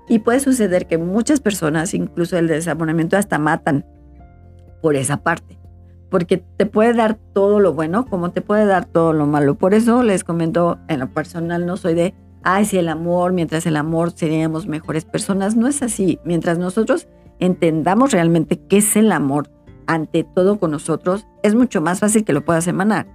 Y 0.08 0.20
puede 0.20 0.40
suceder 0.40 0.88
que 0.88 0.98
muchas 0.98 1.40
personas, 1.40 1.94
incluso 1.94 2.38
el 2.38 2.48
desenamoramiento, 2.48 3.18
hasta 3.18 3.40
matan 3.40 3.86
por 4.82 4.96
esa 4.96 5.18
parte. 5.18 5.58
Porque 6.10 6.38
te 6.38 6.66
puede 6.66 6.94
dar 6.94 7.18
todo 7.34 7.60
lo 7.60 7.74
bueno 7.74 8.06
como 8.06 8.32
te 8.32 8.42
puede 8.42 8.66
dar 8.66 8.86
todo 8.86 9.14
lo 9.14 9.26
malo. 9.26 9.56
Por 9.56 9.74
eso 9.74 10.04
les 10.04 10.24
comento, 10.24 10.78
en 10.88 11.00
lo 11.00 11.12
personal 11.12 11.66
no 11.66 11.78
soy 11.78 11.96
de 11.96 12.14
ay, 12.44 12.66
si 12.66 12.78
el 12.78 12.90
amor, 12.90 13.34
mientras 13.34 13.66
el 13.66 13.78
amor 13.78 14.12
seríamos 14.12 14.68
mejores 14.68 15.06
personas. 15.06 15.56
No 15.56 15.68
es 15.68 15.82
así. 15.82 16.20
Mientras 16.24 16.60
nosotros 16.60 17.08
entendamos 17.40 18.12
realmente 18.12 18.60
qué 18.70 18.78
es 18.78 18.96
el 18.96 19.12
amor 19.12 19.50
ante 19.88 20.24
todo 20.24 20.60
con 20.60 20.72
nosotros, 20.72 21.26
es 21.42 21.56
mucho 21.56 21.82
más 21.82 22.00
fácil 22.00 22.24
que 22.24 22.34
lo 22.34 22.46
puedas 22.46 22.68
emanar. 22.68 23.08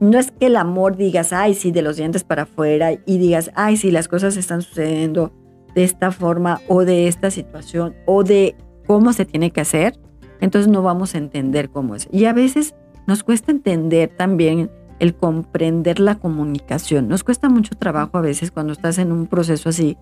No 0.00 0.18
es 0.18 0.30
que 0.30 0.46
el 0.46 0.56
amor 0.56 0.96
digas, 0.96 1.32
ay, 1.32 1.54
sí, 1.54 1.72
de 1.72 1.82
los 1.82 1.96
dientes 1.96 2.22
para 2.22 2.42
afuera 2.42 2.92
y 2.92 3.18
digas, 3.18 3.50
ay, 3.54 3.76
sí, 3.76 3.90
las 3.90 4.06
cosas 4.06 4.36
están 4.36 4.62
sucediendo 4.62 5.32
de 5.74 5.84
esta 5.84 6.10
forma 6.10 6.60
o 6.68 6.84
de 6.84 7.08
esta 7.08 7.30
situación 7.30 7.94
o 8.06 8.24
de 8.24 8.56
cómo 8.86 9.12
se 9.12 9.24
tiene 9.24 9.50
que 9.50 9.60
hacer, 9.60 9.98
entonces 10.40 10.70
no 10.70 10.82
vamos 10.82 11.14
a 11.14 11.18
entender 11.18 11.70
cómo 11.70 11.94
es. 11.94 12.08
Y 12.10 12.24
a 12.24 12.32
veces 12.32 12.74
nos 13.06 13.22
cuesta 13.22 13.50
entender 13.50 14.10
también 14.16 14.70
el 14.98 15.14
comprender 15.14 16.00
la 16.00 16.16
comunicación. 16.16 17.08
Nos 17.08 17.24
cuesta 17.24 17.48
mucho 17.48 17.74
trabajo 17.76 18.18
a 18.18 18.20
veces 18.20 18.50
cuando 18.50 18.72
estás 18.72 18.98
en 18.98 19.12
un 19.12 19.26
proceso 19.26 19.68
así, 19.68 19.96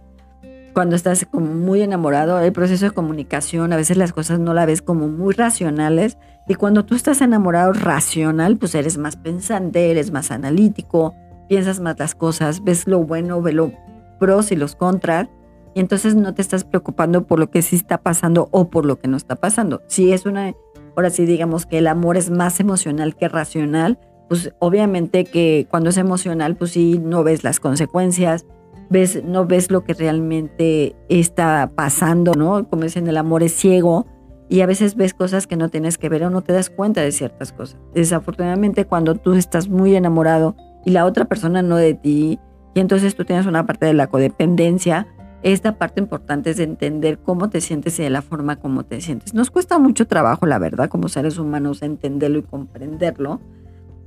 cuando 0.72 0.96
estás 0.96 1.26
como 1.30 1.46
muy 1.46 1.80
enamorado, 1.80 2.38
el 2.38 2.52
proceso 2.52 2.86
de 2.86 2.90
comunicación, 2.90 3.72
a 3.72 3.76
veces 3.76 3.96
las 3.96 4.12
cosas 4.12 4.38
no 4.38 4.52
la 4.52 4.66
ves 4.66 4.82
como 4.82 5.08
muy 5.08 5.34
racionales 5.34 6.18
y 6.48 6.54
cuando 6.54 6.84
tú 6.84 6.94
estás 6.94 7.22
enamorado 7.22 7.72
racional, 7.72 8.56
pues 8.58 8.74
eres 8.74 8.98
más 8.98 9.16
pensante, 9.16 9.90
eres 9.90 10.10
más 10.10 10.30
analítico, 10.30 11.14
piensas 11.48 11.80
más 11.80 11.98
las 11.98 12.14
cosas, 12.14 12.62
ves 12.62 12.86
lo 12.86 13.04
bueno, 13.04 13.40
ves 13.40 13.54
los 13.54 13.72
pros 14.18 14.52
y 14.52 14.56
los 14.56 14.76
contras 14.76 15.28
y 15.76 15.80
entonces 15.80 16.14
no 16.14 16.32
te 16.32 16.40
estás 16.40 16.64
preocupando 16.64 17.26
por 17.26 17.38
lo 17.38 17.50
que 17.50 17.60
sí 17.60 17.76
está 17.76 17.98
pasando 17.98 18.48
o 18.50 18.70
por 18.70 18.86
lo 18.86 18.98
que 18.98 19.08
no 19.08 19.16
está 19.18 19.36
pasando. 19.36 19.82
Si 19.88 20.10
es 20.10 20.24
una, 20.24 20.54
ahora 20.96 21.10
sí 21.10 21.26
digamos 21.26 21.66
que 21.66 21.76
el 21.76 21.86
amor 21.86 22.16
es 22.16 22.30
más 22.30 22.60
emocional 22.60 23.14
que 23.14 23.28
racional, 23.28 23.98
pues 24.26 24.54
obviamente 24.58 25.24
que 25.24 25.66
cuando 25.70 25.90
es 25.90 25.98
emocional, 25.98 26.56
pues 26.56 26.70
sí, 26.70 26.98
no 26.98 27.22
ves 27.24 27.44
las 27.44 27.60
consecuencias, 27.60 28.46
ves, 28.88 29.22
no 29.22 29.44
ves 29.44 29.70
lo 29.70 29.84
que 29.84 29.92
realmente 29.92 30.96
está 31.10 31.70
pasando, 31.74 32.32
¿no? 32.32 32.66
Como 32.70 32.84
dicen, 32.84 33.06
el 33.06 33.18
amor 33.18 33.42
es 33.42 33.52
ciego 33.52 34.06
y 34.48 34.62
a 34.62 34.66
veces 34.66 34.96
ves 34.96 35.12
cosas 35.12 35.46
que 35.46 35.58
no 35.58 35.68
tienes 35.68 35.98
que 35.98 36.08
ver 36.08 36.24
o 36.24 36.30
no 36.30 36.40
te 36.40 36.54
das 36.54 36.70
cuenta 36.70 37.02
de 37.02 37.12
ciertas 37.12 37.52
cosas. 37.52 37.78
Desafortunadamente, 37.92 38.86
cuando 38.86 39.16
tú 39.16 39.34
estás 39.34 39.68
muy 39.68 39.94
enamorado 39.94 40.56
y 40.86 40.92
la 40.92 41.04
otra 41.04 41.26
persona 41.26 41.60
no 41.60 41.76
de 41.76 41.92
ti, 41.92 42.40
y 42.72 42.80
entonces 42.80 43.14
tú 43.14 43.26
tienes 43.26 43.44
una 43.44 43.66
parte 43.66 43.84
de 43.84 43.92
la 43.92 44.06
codependencia, 44.06 45.06
esta 45.42 45.78
parte 45.78 46.00
importante 46.00 46.50
es 46.50 46.56
de 46.56 46.64
entender 46.64 47.18
cómo 47.18 47.50
te 47.50 47.60
sientes 47.60 47.98
y 47.98 48.02
de 48.02 48.10
la 48.10 48.22
forma 48.22 48.56
como 48.56 48.84
te 48.84 49.00
sientes. 49.00 49.34
Nos 49.34 49.50
cuesta 49.50 49.78
mucho 49.78 50.06
trabajo, 50.06 50.46
la 50.46 50.58
verdad, 50.58 50.88
como 50.88 51.08
seres 51.08 51.38
humanos, 51.38 51.82
entenderlo 51.82 52.38
y 52.38 52.42
comprenderlo 52.42 53.40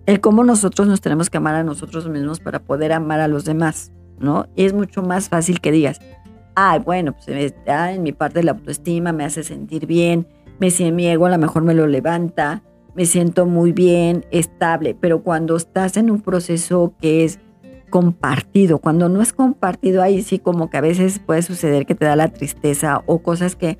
el 0.09 0.21
cómo 0.21 0.43
nosotros 0.43 0.87
nos 0.87 1.01
tenemos 1.01 1.29
que 1.29 1.37
amar 1.37 1.53
a 1.53 1.63
nosotros 1.63 2.09
mismos 2.09 2.39
para 2.39 2.59
poder 2.59 2.93
amar 2.93 3.19
a 3.19 3.27
los 3.27 3.45
demás, 3.45 3.91
¿no? 4.19 4.47
Y 4.55 4.65
es 4.65 4.73
mucho 4.73 5.03
más 5.03 5.29
fácil 5.29 5.61
que 5.61 5.71
digas, 5.71 5.99
ay, 6.55 6.79
bueno, 6.79 7.13
pues 7.13 7.53
en 7.65 8.01
mi 8.01 8.11
parte 8.11 8.39
de 8.39 8.45
la 8.45 8.53
autoestima 8.53 9.11
me 9.11 9.23
hace 9.23 9.43
sentir 9.43 9.85
bien, 9.85 10.27
me 10.59 10.71
siento 10.71 10.95
mi 10.95 11.05
ego 11.05 11.27
a 11.27 11.29
lo 11.29 11.37
mejor 11.37 11.63
me 11.63 11.75
lo 11.75 11.85
levanta, 11.85 12.63
me 12.95 13.05
siento 13.05 13.45
muy 13.45 13.71
bien, 13.71 14.25
estable, 14.31 14.97
pero 14.99 15.21
cuando 15.21 15.55
estás 15.55 15.95
en 15.95 16.09
un 16.09 16.21
proceso 16.21 16.95
que 16.99 17.23
es 17.23 17.39
compartido, 17.89 18.79
cuando 18.79 19.09
no 19.09 19.21
es 19.21 19.33
compartido, 19.33 20.01
ahí 20.01 20.21
sí 20.21 20.39
como 20.39 20.69
que 20.69 20.77
a 20.77 20.81
veces 20.81 21.19
puede 21.19 21.41
suceder 21.41 21.85
que 21.85 21.95
te 21.95 22.05
da 22.05 22.15
la 22.15 22.29
tristeza 22.29 23.03
o 23.05 23.19
cosas 23.19 23.55
que 23.55 23.77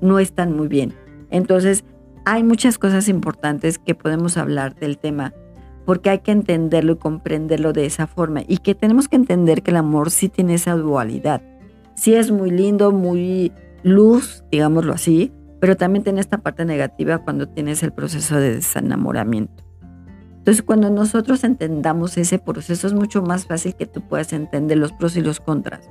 no 0.00 0.18
están 0.18 0.56
muy 0.56 0.68
bien. 0.68 0.94
Entonces, 1.30 1.84
hay 2.24 2.42
muchas 2.42 2.78
cosas 2.78 3.08
importantes 3.08 3.78
que 3.78 3.94
podemos 3.94 4.36
hablar 4.36 4.74
del 4.74 4.98
tema 4.98 5.32
porque 5.84 6.10
hay 6.10 6.20
que 6.20 6.30
entenderlo 6.30 6.92
y 6.92 6.96
comprenderlo 6.96 7.72
de 7.72 7.86
esa 7.86 8.06
forma 8.06 8.42
y 8.46 8.58
que 8.58 8.74
tenemos 8.74 9.08
que 9.08 9.16
entender 9.16 9.62
que 9.62 9.72
el 9.72 9.76
amor 9.76 10.10
sí 10.10 10.28
tiene 10.28 10.54
esa 10.54 10.76
dualidad. 10.76 11.42
Sí 11.96 12.14
es 12.14 12.30
muy 12.30 12.50
lindo, 12.50 12.92
muy 12.92 13.52
luz, 13.82 14.44
digámoslo 14.50 14.92
así, 14.92 15.32
pero 15.60 15.76
también 15.76 16.04
tiene 16.04 16.20
esta 16.20 16.38
parte 16.38 16.64
negativa 16.64 17.18
cuando 17.18 17.48
tienes 17.48 17.82
el 17.82 17.92
proceso 17.92 18.36
de 18.36 18.56
desenamoramiento. 18.56 19.64
Entonces, 20.42 20.62
cuando 20.62 20.90
nosotros 20.90 21.44
entendamos 21.44 22.18
ese 22.18 22.38
proceso, 22.38 22.86
es 22.86 22.94
mucho 22.94 23.22
más 23.22 23.46
fácil 23.46 23.76
que 23.76 23.86
tú 23.86 24.00
puedas 24.02 24.32
entender 24.32 24.76
los 24.76 24.92
pros 24.92 25.16
y 25.16 25.20
los 25.20 25.38
contras. 25.38 25.88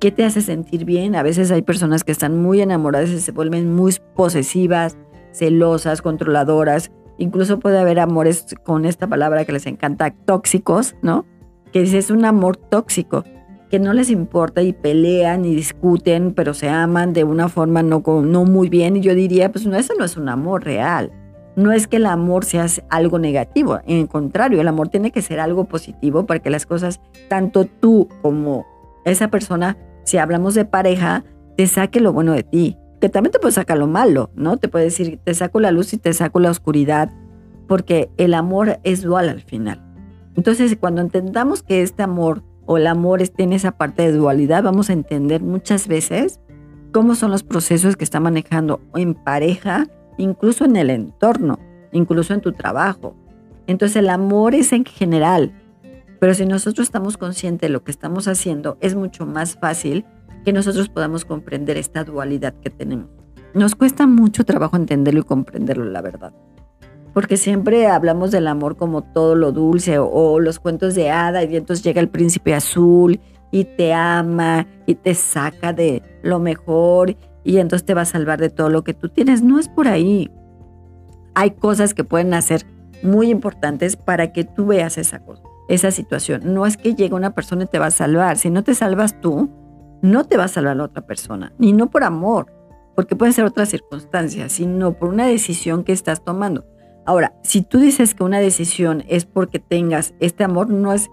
¿Qué 0.00 0.10
te 0.10 0.24
hace 0.24 0.42
sentir 0.42 0.84
bien? 0.84 1.14
A 1.14 1.22
veces 1.22 1.50
hay 1.50 1.62
personas 1.62 2.02
que 2.02 2.12
están 2.12 2.42
muy 2.42 2.60
enamoradas 2.60 3.10
y 3.10 3.20
se 3.20 3.32
vuelven 3.32 3.74
muy 3.74 3.94
posesivas, 4.14 4.96
celosas, 5.32 6.02
controladoras, 6.02 6.90
Incluso 7.18 7.58
puede 7.58 7.78
haber 7.78 7.98
amores 7.98 8.46
con 8.62 8.84
esta 8.84 9.06
palabra 9.06 9.44
que 9.44 9.52
les 9.52 9.66
encanta, 9.66 10.10
tóxicos, 10.10 10.96
¿no? 11.02 11.24
Que 11.72 11.82
es 11.82 12.10
un 12.10 12.24
amor 12.24 12.56
tóxico, 12.56 13.24
que 13.70 13.78
no 13.78 13.94
les 13.94 14.10
importa 14.10 14.62
y 14.62 14.72
pelean 14.72 15.44
y 15.44 15.54
discuten, 15.54 16.32
pero 16.32 16.52
se 16.52 16.68
aman 16.68 17.12
de 17.12 17.24
una 17.24 17.48
forma 17.48 17.82
no, 17.82 18.02
no 18.06 18.44
muy 18.44 18.68
bien. 18.68 18.96
Y 18.96 19.00
yo 19.00 19.14
diría, 19.14 19.50
pues 19.50 19.66
no, 19.66 19.76
eso 19.76 19.94
no 19.98 20.04
es 20.04 20.16
un 20.16 20.28
amor 20.28 20.64
real. 20.64 21.10
No 21.56 21.72
es 21.72 21.86
que 21.86 21.96
el 21.96 22.06
amor 22.06 22.44
sea 22.44 22.66
algo 22.90 23.18
negativo, 23.18 23.80
en 23.86 24.06
contrario, 24.06 24.60
el 24.60 24.68
amor 24.68 24.88
tiene 24.88 25.10
que 25.10 25.22
ser 25.22 25.40
algo 25.40 25.64
positivo 25.64 26.26
para 26.26 26.40
que 26.40 26.50
las 26.50 26.66
cosas, 26.66 27.00
tanto 27.28 27.64
tú 27.64 28.08
como 28.22 28.66
esa 29.06 29.28
persona, 29.28 29.78
si 30.04 30.18
hablamos 30.18 30.54
de 30.54 30.66
pareja, 30.66 31.24
te 31.56 31.66
saque 31.66 32.00
lo 32.00 32.12
bueno 32.12 32.32
de 32.32 32.42
ti, 32.42 32.76
que 33.00 33.08
también 33.08 33.32
te 33.32 33.38
puede 33.38 33.52
sacar 33.52 33.78
lo 33.78 33.86
malo, 33.86 34.30
¿no? 34.34 34.58
Te 34.58 34.68
puede 34.68 34.86
decir, 34.86 35.18
te 35.24 35.32
saco 35.32 35.58
la 35.60 35.70
luz 35.70 35.92
y 35.94 35.96
te 35.96 36.12
saco 36.12 36.40
la 36.40 36.50
oscuridad, 36.50 37.10
porque 37.66 38.10
el 38.18 38.34
amor 38.34 38.78
es 38.84 39.02
dual 39.02 39.28
al 39.28 39.40
final. 39.40 39.82
Entonces, 40.36 40.76
cuando 40.78 41.00
entendamos 41.00 41.62
que 41.62 41.82
este 41.82 42.02
amor 42.02 42.42
o 42.66 42.76
el 42.76 42.86
amor 42.86 43.22
tiene 43.28 43.56
esa 43.56 43.72
parte 43.72 44.02
de 44.02 44.12
dualidad, 44.12 44.62
vamos 44.62 44.90
a 44.90 44.92
entender 44.92 45.42
muchas 45.42 45.88
veces 45.88 46.40
cómo 46.92 47.14
son 47.14 47.30
los 47.30 47.42
procesos 47.42 47.96
que 47.96 48.04
está 48.04 48.20
manejando 48.20 48.80
en 48.94 49.14
pareja, 49.14 49.86
incluso 50.18 50.64
en 50.64 50.76
el 50.76 50.90
entorno, 50.90 51.58
incluso 51.92 52.34
en 52.34 52.40
tu 52.40 52.52
trabajo. 52.52 53.14
Entonces, 53.66 53.96
el 53.96 54.08
amor 54.08 54.54
es 54.54 54.72
en 54.72 54.84
general, 54.84 55.52
pero 56.20 56.34
si 56.34 56.46
nosotros 56.46 56.86
estamos 56.86 57.16
conscientes 57.16 57.68
de 57.68 57.72
lo 57.72 57.84
que 57.84 57.90
estamos 57.90 58.28
haciendo, 58.28 58.78
es 58.80 58.94
mucho 58.94 59.26
más 59.26 59.56
fácil 59.56 60.04
que 60.44 60.52
nosotros 60.52 60.88
podamos 60.88 61.24
comprender 61.24 61.76
esta 61.76 62.04
dualidad 62.04 62.54
que 62.60 62.70
tenemos. 62.70 63.08
Nos 63.52 63.74
cuesta 63.74 64.06
mucho 64.06 64.44
trabajo 64.44 64.76
entenderlo 64.76 65.20
y 65.20 65.24
comprenderlo, 65.24 65.84
la 65.86 66.02
verdad. 66.02 66.32
Porque 67.12 67.36
siempre 67.36 67.86
hablamos 67.86 68.30
del 68.30 68.46
amor 68.46 68.76
como 68.76 69.02
todo 69.02 69.34
lo 69.34 69.50
dulce 69.50 69.98
o, 69.98 70.38
los 70.38 70.58
cuentos 70.58 70.94
de 70.94 71.10
hada 71.10 71.42
y 71.42 71.56
entonces 71.56 71.82
llega 71.82 72.00
el 72.00 72.10
príncipe 72.10 72.54
azul 72.54 73.18
y 73.50 73.64
te 73.64 73.94
ama 73.94 74.66
y 74.84 74.94
te 74.96 75.14
saca 75.14 75.72
de 75.72 76.02
lo 76.22 76.38
mejor 76.38 77.16
y 77.46 77.58
entonces 77.58 77.86
te 77.86 77.94
va 77.94 78.02
a 78.02 78.06
salvar 78.06 78.40
de 78.40 78.50
todo 78.50 78.70
lo 78.70 78.82
que 78.82 78.92
tú 78.92 79.08
tienes. 79.08 79.40
No 79.40 79.60
es 79.60 79.68
por 79.68 79.86
ahí. 79.86 80.32
Hay 81.34 81.52
cosas 81.52 81.94
que 81.94 82.02
pueden 82.02 82.34
hacer 82.34 82.66
muy 83.04 83.30
importantes 83.30 83.96
para 83.96 84.32
que 84.32 84.42
tú 84.42 84.66
veas 84.66 84.98
esa 84.98 85.20
cosa, 85.20 85.42
esa 85.68 85.92
situación. 85.92 86.52
No 86.52 86.66
es 86.66 86.76
que 86.76 86.96
llegue 86.96 87.14
una 87.14 87.34
persona 87.34 87.62
y 87.62 87.66
te 87.68 87.78
va 87.78 87.86
a 87.86 87.90
salvar. 87.92 88.36
Si 88.36 88.50
no 88.50 88.64
te 88.64 88.74
salvas 88.74 89.20
tú, 89.20 89.48
no 90.02 90.24
te 90.24 90.36
va 90.36 90.44
a 90.44 90.48
salvar 90.48 90.76
la 90.76 90.84
otra 90.84 91.06
persona. 91.06 91.52
Y 91.60 91.72
no 91.72 91.88
por 91.88 92.02
amor, 92.02 92.52
porque 92.96 93.14
puede 93.14 93.30
ser 93.30 93.44
otra 93.44 93.64
circunstancia, 93.64 94.48
sino 94.48 94.94
por 94.94 95.10
una 95.10 95.26
decisión 95.26 95.84
que 95.84 95.92
estás 95.92 96.24
tomando. 96.24 96.64
Ahora, 97.04 97.36
si 97.44 97.62
tú 97.62 97.78
dices 97.78 98.16
que 98.16 98.24
una 98.24 98.40
decisión 98.40 99.04
es 99.06 99.24
porque 99.24 99.60
tengas 99.60 100.14
este 100.18 100.42
amor, 100.42 100.68
no 100.68 100.92
es... 100.92 101.08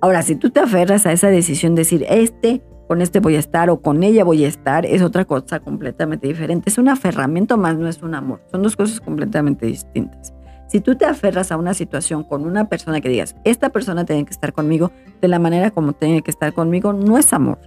Ahora, 0.00 0.22
si 0.22 0.34
tú 0.34 0.50
te 0.50 0.58
aferras 0.58 1.06
a 1.06 1.12
esa 1.12 1.28
decisión, 1.28 1.76
decir, 1.76 2.04
este, 2.08 2.60
con 2.86 3.02
este 3.02 3.20
voy 3.20 3.36
a 3.36 3.38
estar 3.38 3.68
o 3.70 3.80
con 3.80 4.02
ella 4.02 4.24
voy 4.24 4.44
a 4.44 4.48
estar, 4.48 4.86
es 4.86 5.02
otra 5.02 5.24
cosa 5.24 5.60
completamente 5.60 6.28
diferente. 6.28 6.70
Es 6.70 6.78
un 6.78 6.88
aferramiento 6.88 7.56
más, 7.56 7.76
no 7.76 7.88
es 7.88 8.02
un 8.02 8.14
amor. 8.14 8.40
Son 8.50 8.62
dos 8.62 8.76
cosas 8.76 9.00
completamente 9.00 9.66
distintas. 9.66 10.32
Si 10.68 10.80
tú 10.80 10.96
te 10.96 11.04
aferras 11.04 11.52
a 11.52 11.56
una 11.56 11.74
situación 11.74 12.24
con 12.24 12.44
una 12.44 12.68
persona 12.68 13.00
que 13.00 13.08
digas, 13.08 13.36
esta 13.44 13.70
persona 13.70 14.04
tiene 14.04 14.24
que 14.24 14.32
estar 14.32 14.52
conmigo 14.52 14.90
de 15.20 15.28
la 15.28 15.38
manera 15.38 15.70
como 15.70 15.92
tiene 15.92 16.22
que 16.22 16.30
estar 16.30 16.52
conmigo, 16.52 16.92
no 16.92 17.18
es 17.18 17.32
amor. 17.32 17.58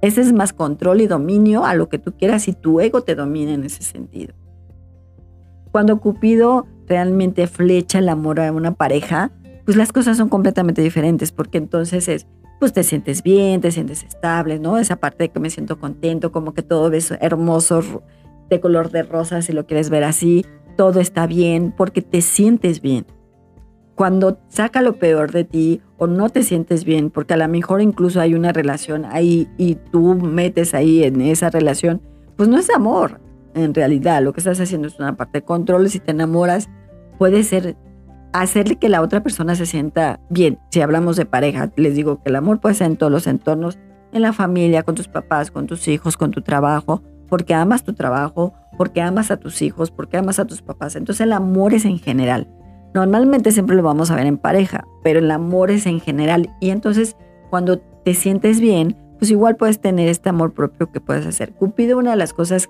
Ese 0.00 0.20
es 0.20 0.32
más 0.32 0.52
control 0.52 1.00
y 1.00 1.06
dominio 1.06 1.64
a 1.64 1.74
lo 1.74 1.88
que 1.88 1.98
tú 1.98 2.12
quieras 2.12 2.48
y 2.48 2.54
tu 2.54 2.80
ego 2.80 3.02
te 3.02 3.14
domina 3.14 3.52
en 3.52 3.64
ese 3.64 3.82
sentido. 3.82 4.34
Cuando 5.70 6.00
Cupido 6.00 6.66
realmente 6.86 7.46
flecha 7.46 7.98
el 7.98 8.08
amor 8.08 8.40
a 8.40 8.50
una 8.52 8.72
pareja, 8.72 9.30
pues 9.64 9.76
las 9.76 9.92
cosas 9.92 10.16
son 10.16 10.28
completamente 10.28 10.82
diferentes, 10.82 11.32
porque 11.32 11.58
entonces 11.58 12.08
es, 12.08 12.26
pues 12.58 12.72
te 12.72 12.82
sientes 12.82 13.22
bien, 13.22 13.60
te 13.60 13.70
sientes 13.70 14.04
estable, 14.04 14.58
¿no? 14.58 14.78
Esa 14.78 14.96
parte 14.96 15.24
de 15.24 15.28
que 15.30 15.40
me 15.40 15.50
siento 15.50 15.78
contento, 15.78 16.32
como 16.32 16.54
que 16.54 16.62
todo 16.62 16.92
es 16.92 17.10
hermoso, 17.20 18.02
de 18.48 18.60
color 18.60 18.90
de 18.90 19.02
rosa, 19.02 19.42
si 19.42 19.52
lo 19.52 19.66
quieres 19.66 19.90
ver 19.90 20.04
así, 20.04 20.44
todo 20.76 21.00
está 21.00 21.26
bien 21.26 21.72
porque 21.76 22.02
te 22.02 22.20
sientes 22.20 22.80
bien. 22.80 23.06
Cuando 23.94 24.38
saca 24.48 24.82
lo 24.82 24.96
peor 24.96 25.32
de 25.32 25.44
ti 25.44 25.80
o 25.98 26.06
no 26.06 26.30
te 26.30 26.42
sientes 26.42 26.84
bien, 26.84 27.10
porque 27.10 27.34
a 27.34 27.36
lo 27.36 27.48
mejor 27.48 27.82
incluso 27.82 28.20
hay 28.20 28.34
una 28.34 28.52
relación 28.52 29.04
ahí 29.04 29.48
y 29.58 29.76
tú 29.76 30.14
metes 30.14 30.74
ahí 30.74 31.04
en 31.04 31.20
esa 31.20 31.50
relación, 31.50 32.00
pues 32.36 32.48
no 32.48 32.58
es 32.58 32.70
amor. 32.70 33.20
En 33.54 33.74
realidad, 33.74 34.22
lo 34.22 34.32
que 34.32 34.40
estás 34.40 34.60
haciendo 34.60 34.88
es 34.88 34.98
una 34.98 35.16
parte 35.16 35.40
de 35.40 35.44
control. 35.44 35.88
Si 35.90 36.00
te 36.00 36.12
enamoras, 36.12 36.70
puede 37.18 37.42
ser 37.42 37.76
hacerle 38.32 38.76
que 38.76 38.88
la 38.88 39.02
otra 39.02 39.22
persona 39.22 39.54
se 39.54 39.66
sienta 39.66 40.20
bien. 40.30 40.58
Si 40.70 40.80
hablamos 40.80 41.16
de 41.16 41.26
pareja, 41.26 41.70
les 41.76 41.94
digo 41.94 42.22
que 42.22 42.30
el 42.30 42.36
amor 42.36 42.60
puede 42.60 42.74
ser 42.74 42.88
en 42.88 42.96
todos 42.96 43.12
los 43.12 43.26
entornos, 43.26 43.78
en 44.12 44.22
la 44.22 44.32
familia, 44.32 44.82
con 44.82 44.94
tus 44.94 45.08
papás, 45.08 45.50
con 45.50 45.66
tus 45.66 45.88
hijos, 45.88 46.16
con 46.16 46.30
tu 46.30 46.42
trabajo, 46.42 47.02
porque 47.28 47.54
amas 47.54 47.82
tu 47.84 47.94
trabajo, 47.94 48.54
porque 48.76 49.00
amas 49.00 49.30
a 49.30 49.38
tus 49.38 49.62
hijos, 49.62 49.90
porque 49.90 50.18
amas 50.18 50.38
a 50.38 50.44
tus 50.44 50.62
papás. 50.62 50.96
Entonces 50.96 51.22
el 51.22 51.32
amor 51.32 51.74
es 51.74 51.84
en 51.84 51.98
general. 51.98 52.48
Normalmente 52.94 53.52
siempre 53.52 53.74
lo 53.74 53.82
vamos 53.82 54.10
a 54.10 54.16
ver 54.16 54.26
en 54.26 54.36
pareja, 54.36 54.86
pero 55.02 55.18
el 55.18 55.30
amor 55.30 55.70
es 55.70 55.86
en 55.86 56.00
general. 56.00 56.50
Y 56.60 56.70
entonces 56.70 57.16
cuando 57.48 57.78
te 57.78 58.14
sientes 58.14 58.60
bien, 58.60 58.96
pues 59.18 59.30
igual 59.30 59.56
puedes 59.56 59.80
tener 59.80 60.08
este 60.08 60.28
amor 60.28 60.52
propio 60.52 60.90
que 60.90 61.00
puedes 61.00 61.26
hacer. 61.26 61.52
Cupido, 61.52 61.96
una 61.96 62.10
de 62.10 62.16
las 62.16 62.32
cosas 62.32 62.68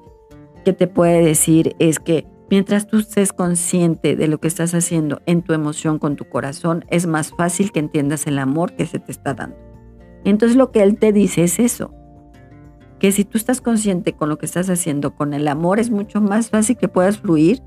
que 0.65 0.73
te 0.73 0.87
puede 0.87 1.25
decir 1.25 1.75
es 1.79 1.99
que 1.99 2.27
mientras 2.53 2.87
tú 2.87 2.99
estés 2.99 3.33
consciente 3.33 4.15
de 4.15 4.29
lo 4.29 4.39
que 4.39 4.47
estás 4.47 4.75
haciendo 4.75 5.23
en 5.25 5.41
tu 5.41 5.55
emoción, 5.55 5.99
con 5.99 6.17
tu 6.17 6.27
corazón, 6.27 6.85
es 6.91 7.07
más 7.07 7.31
fácil 7.31 7.73
que 7.73 7.81
entiendas 7.81 8.27
el 8.27 8.39
amor 8.39 8.75
que 8.77 8.85
se 8.85 8.99
te 8.99 9.11
está 9.11 9.33
dando. 9.33 9.57
Entonces 10.27 10.55
lo 10.55 10.71
que 10.71 10.83
él 10.83 10.99
te 10.99 11.15
dice 11.15 11.45
es 11.45 11.59
eso, 11.59 11.95
que 12.99 13.11
si 13.11 13.25
tú 13.25 13.39
estás 13.39 13.63
consciente 13.63 14.13
con 14.13 14.29
lo 14.29 14.37
que 14.37 14.45
estás 14.45 14.69
haciendo, 14.69 15.17
con 15.17 15.33
el 15.33 15.49
amor, 15.49 15.79
es 15.81 15.89
mucho 15.89 16.21
más 16.21 16.51
fácil 16.51 16.77
que 16.77 16.89
puedas 16.89 17.21
fluir 17.21 17.63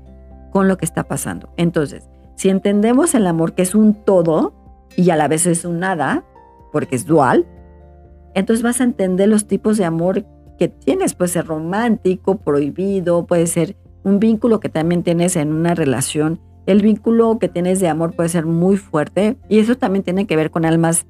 con 0.52 0.68
lo 0.68 0.76
que 0.76 0.84
está 0.84 1.02
pasando. 1.02 1.48
Entonces, 1.56 2.08
si 2.36 2.48
entendemos 2.48 3.16
el 3.16 3.26
amor 3.26 3.54
que 3.54 3.62
es 3.62 3.74
un 3.74 3.92
todo 4.04 4.54
y 4.96 5.10
a 5.10 5.16
la 5.16 5.26
vez 5.26 5.46
es 5.46 5.64
un 5.64 5.80
nada, 5.80 6.24
porque 6.70 6.94
es 6.94 7.06
dual, 7.06 7.44
entonces 8.36 8.62
vas 8.62 8.80
a 8.80 8.84
entender 8.84 9.28
los 9.28 9.48
tipos 9.48 9.78
de 9.78 9.84
amor 9.84 10.24
que 10.60 10.68
tienes. 10.68 11.14
Puede 11.14 11.32
ser 11.32 11.46
romántico, 11.46 12.36
prohibido, 12.38 13.26
puede 13.26 13.48
ser 13.48 13.76
un 14.06 14.20
vínculo 14.20 14.60
que 14.60 14.68
también 14.68 15.02
tienes 15.02 15.34
en 15.34 15.52
una 15.52 15.74
relación. 15.74 16.38
El 16.66 16.80
vínculo 16.80 17.40
que 17.40 17.48
tienes 17.48 17.80
de 17.80 17.88
amor 17.88 18.14
puede 18.14 18.28
ser 18.28 18.46
muy 18.46 18.76
fuerte 18.76 19.36
y 19.48 19.58
eso 19.58 19.74
también 19.74 20.04
tiene 20.04 20.28
que 20.28 20.36
ver 20.36 20.52
con 20.52 20.64
almas 20.64 21.06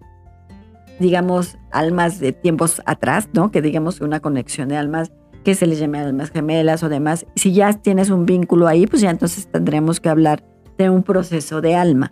digamos, 0.98 1.58
almas 1.72 2.20
de 2.20 2.32
tiempos 2.32 2.80
atrás, 2.86 3.28
¿no? 3.34 3.50
Que 3.50 3.60
digamos 3.60 4.00
una 4.00 4.20
conexión 4.20 4.70
de 4.70 4.78
almas 4.78 5.12
que 5.44 5.54
se 5.54 5.66
les 5.66 5.78
llame 5.78 5.98
almas 5.98 6.30
gemelas 6.30 6.82
o 6.82 6.88
demás. 6.88 7.26
Si 7.34 7.52
ya 7.52 7.70
tienes 7.74 8.08
un 8.08 8.24
vínculo 8.24 8.66
ahí, 8.66 8.86
pues 8.86 9.02
ya 9.02 9.10
entonces 9.10 9.46
tendremos 9.46 10.00
que 10.00 10.08
hablar 10.08 10.42
de 10.78 10.88
un 10.88 11.02
proceso 11.02 11.60
de 11.60 11.74
alma. 11.74 12.10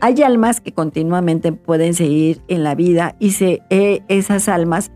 Hay 0.00 0.22
almas 0.22 0.62
que 0.62 0.72
continuamente 0.72 1.52
pueden 1.52 1.92
seguir 1.92 2.40
en 2.48 2.64
la 2.64 2.74
vida 2.74 3.16
y 3.18 3.32
se, 3.32 3.60
eh, 3.68 4.00
esas 4.08 4.48
almas 4.48 4.92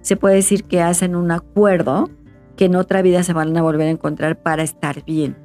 se 0.00 0.16
puede 0.16 0.36
decir 0.36 0.64
que 0.64 0.80
hacen 0.80 1.14
un 1.14 1.30
acuerdo 1.30 2.08
que 2.56 2.66
en 2.66 2.76
otra 2.76 3.02
vida 3.02 3.22
se 3.22 3.32
van 3.32 3.56
a 3.56 3.62
volver 3.62 3.88
a 3.88 3.90
encontrar 3.90 4.40
para 4.40 4.62
estar 4.62 5.04
bien. 5.04 5.36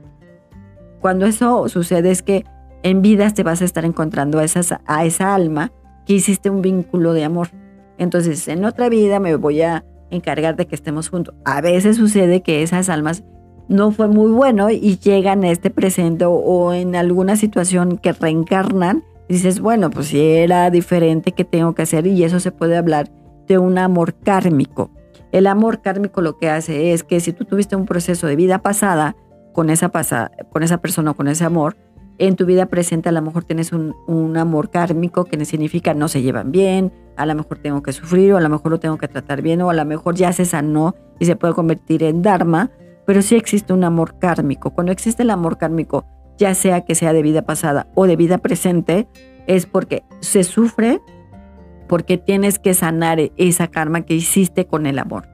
Cuando 1.00 1.26
eso 1.26 1.68
sucede 1.70 2.12
es 2.12 2.22
que 2.22 2.46
en 2.84 3.02
vidas 3.02 3.34
te 3.34 3.44
vas 3.44 3.62
a 3.62 3.66
estar 3.66 3.86
encontrando 3.86 4.40
a, 4.40 4.46
a 4.86 5.06
esa 5.06 5.36
alma 5.36 5.72
que 6.06 6.14
hiciste 6.14 6.50
un 6.50 6.62
vínculo 6.62 7.14
de 7.14 7.24
amor. 7.24 7.50
Entonces, 7.98 8.48
en 8.48 8.66
otra 8.66 8.90
vida 8.90 9.20
me 9.20 9.36
voy 9.36 9.62
a 9.62 9.84
encargar 10.10 10.56
de 10.56 10.68
que 10.68 10.76
estemos 10.76 11.10
juntos. 11.10 11.36
A 11.46 11.62
veces 11.62 11.98
sucede 11.98 12.42
que 12.42 12.64
esas 12.64 12.90
almas 12.90 13.24
no 13.68 13.92
fue 13.92 14.08
muy 14.08 14.32
bueno 14.32 14.70
y 14.70 14.98
llegan 14.98 15.44
a 15.44 15.52
este 15.52 15.70
presente 15.70 16.26
o, 16.26 16.74
en 16.74 16.96
alguna 16.96 17.36
situación 17.36 17.98
que 17.98 18.14
reencarnan. 18.14 19.04
Dices, 19.28 19.60
bueno, 19.60 19.90
pues 19.90 20.08
si 20.08 20.22
era 20.22 20.70
diferente, 20.70 21.34
¿qué 21.34 21.44
tengo 21.44 21.76
que 21.76 21.82
hacer? 21.82 22.08
Y 22.08 22.24
eso 22.24 22.40
se 22.40 22.52
puede 22.52 22.78
hablar 22.78 23.10
de 23.48 23.58
un 23.58 23.78
amor 23.78 24.14
kármico. 24.14 24.92
El 25.32 25.48
amor 25.48 25.82
kármico 25.82 26.22
lo 26.22 26.38
que 26.38 26.50
hace 26.50 26.94
es 26.94 27.04
que 27.04 27.20
si 27.20 27.34
tú 27.34 27.46
tuviste 27.46 27.76
un 27.76 27.86
proceso 27.86 28.28
de 28.28 28.36
vida 28.36 28.60
pasada 28.60 29.16
con 29.54 29.70
esa, 29.70 29.90
pasada, 29.90 30.32
con 30.52 30.64
esa 30.64 30.78
persona 30.78 31.12
o 31.12 31.16
con 31.16 31.28
ese 31.28 31.44
amor, 31.44 31.76
en 32.20 32.36
tu 32.36 32.46
vida 32.46 32.66
presente 32.68 33.10
a 33.10 33.12
lo 33.12 33.22
mejor 33.22 33.44
tienes 33.44 33.72
un, 33.72 34.38
amor 34.38 34.70
kármico 34.70 35.26
que 35.26 35.44
significa 35.46 35.94
no 35.94 36.08
se 36.08 36.22
llevan 36.22 36.52
bien, 36.52 36.92
a 37.16 37.26
lo 37.26 37.36
mejor 37.36 37.60
tengo 37.60 37.84
que 37.84 37.94
sufrir 37.94 38.34
o 38.34 38.38
a 38.38 38.42
lo 38.42 38.50
mejor 38.50 38.72
lo 38.72 38.80
tengo 38.80 38.98
que 38.98 39.08
tratar 39.08 39.42
bien 39.42 39.62
o 39.62 39.70
a 39.70 39.74
lo 39.74 39.86
mejor 39.86 40.16
ya 40.16 40.34
se 40.34 40.46
sanó 40.46 40.96
y 41.20 41.26
se 41.26 41.36
puede 41.36 41.54
convertir 41.54 42.04
en 42.04 42.22
dharma, 42.22 42.72
pero 43.06 43.22
sí 43.22 43.36
existe 43.36 43.74
un 43.74 43.84
amor 43.84 44.20
kármico. 44.20 44.72
Cuando 44.72 44.92
existe 44.92 45.24
el 45.24 45.30
amor 45.30 45.58
kármico, 45.58 46.06
ya 46.38 46.54
sea 46.54 46.82
que 46.82 46.96
sea 46.96 47.14
de 47.14 47.22
vida 47.22 47.44
pasada 47.44 47.88
o 47.96 48.06
de 48.06 48.16
vida 48.16 48.38
presente, 48.38 49.08
es 49.48 49.66
porque 49.66 50.04
se 50.20 50.44
sufre 50.44 51.02
porque 51.88 52.18
tienes 52.18 52.60
que 52.60 52.74
sanar 52.74 53.20
esa 53.38 53.68
karma 53.68 54.02
que 54.02 54.16
hiciste 54.16 54.66
con 54.68 54.86
el 54.86 55.00
amor. 55.00 55.28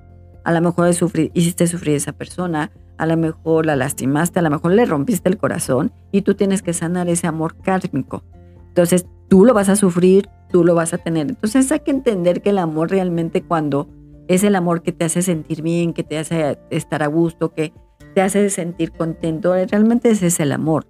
A 0.43 0.51
lo 0.51 0.61
mejor 0.61 0.89
hiciste 1.33 1.67
sufrir 1.67 1.95
a 1.95 1.97
esa 1.97 2.11
persona, 2.11 2.71
a 2.97 3.05
lo 3.05 3.17
mejor 3.17 3.65
la 3.65 3.75
lastimaste, 3.75 4.39
a 4.39 4.41
lo 4.41 4.49
mejor 4.49 4.71
le 4.73 4.85
rompiste 4.85 5.29
el 5.29 5.37
corazón 5.37 5.91
y 6.11 6.21
tú 6.21 6.35
tienes 6.35 6.61
que 6.61 6.73
sanar 6.73 7.09
ese 7.09 7.27
amor 7.27 7.55
kármico. 7.61 8.23
Entonces 8.67 9.05
tú 9.29 9.45
lo 9.45 9.53
vas 9.53 9.69
a 9.69 9.75
sufrir, 9.75 10.29
tú 10.49 10.63
lo 10.63 10.75
vas 10.75 10.93
a 10.93 10.97
tener. 10.97 11.27
Entonces 11.29 11.71
hay 11.71 11.79
que 11.79 11.91
entender 11.91 12.41
que 12.41 12.51
el 12.51 12.59
amor 12.59 12.91
realmente 12.91 13.41
cuando 13.41 13.89
es 14.27 14.43
el 14.43 14.55
amor 14.55 14.83
que 14.83 14.91
te 14.91 15.05
hace 15.05 15.21
sentir 15.21 15.61
bien, 15.61 15.93
que 15.93 16.03
te 16.03 16.17
hace 16.17 16.59
estar 16.69 17.03
a 17.03 17.07
gusto, 17.07 17.53
que 17.53 17.73
te 18.13 18.21
hace 18.21 18.49
sentir 18.49 18.91
contento, 18.91 19.53
realmente 19.53 20.09
ese 20.09 20.27
es 20.27 20.39
el 20.39 20.51
amor. 20.51 20.85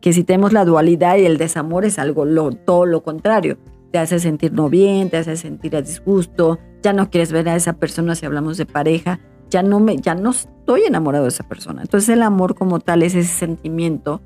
Que 0.00 0.12
si 0.12 0.22
tenemos 0.22 0.52
la 0.52 0.64
dualidad 0.64 1.16
y 1.16 1.26
el 1.26 1.38
desamor 1.38 1.84
es 1.84 1.98
algo 1.98 2.24
todo 2.64 2.86
lo 2.86 3.02
contrario. 3.02 3.58
Te 3.92 3.98
hace 3.98 4.18
sentir 4.18 4.52
no 4.52 4.68
bien, 4.68 5.10
te 5.10 5.16
hace 5.16 5.36
sentir 5.36 5.76
a 5.76 5.82
disgusto, 5.82 6.58
ya 6.82 6.92
no 6.92 7.10
quieres 7.10 7.32
ver 7.32 7.48
a 7.48 7.56
esa 7.56 7.74
persona 7.74 8.14
si 8.14 8.26
hablamos 8.26 8.56
de 8.56 8.66
pareja, 8.66 9.20
ya 9.50 9.62
no 9.62 9.80
me, 9.80 9.96
ya 9.96 10.14
no 10.14 10.30
estoy 10.30 10.82
enamorado 10.82 11.24
de 11.24 11.30
esa 11.30 11.48
persona. 11.48 11.82
Entonces 11.82 12.10
el 12.10 12.22
amor 12.22 12.54
como 12.54 12.80
tal 12.80 13.02
es 13.02 13.14
ese 13.14 13.32
sentimiento 13.32 14.20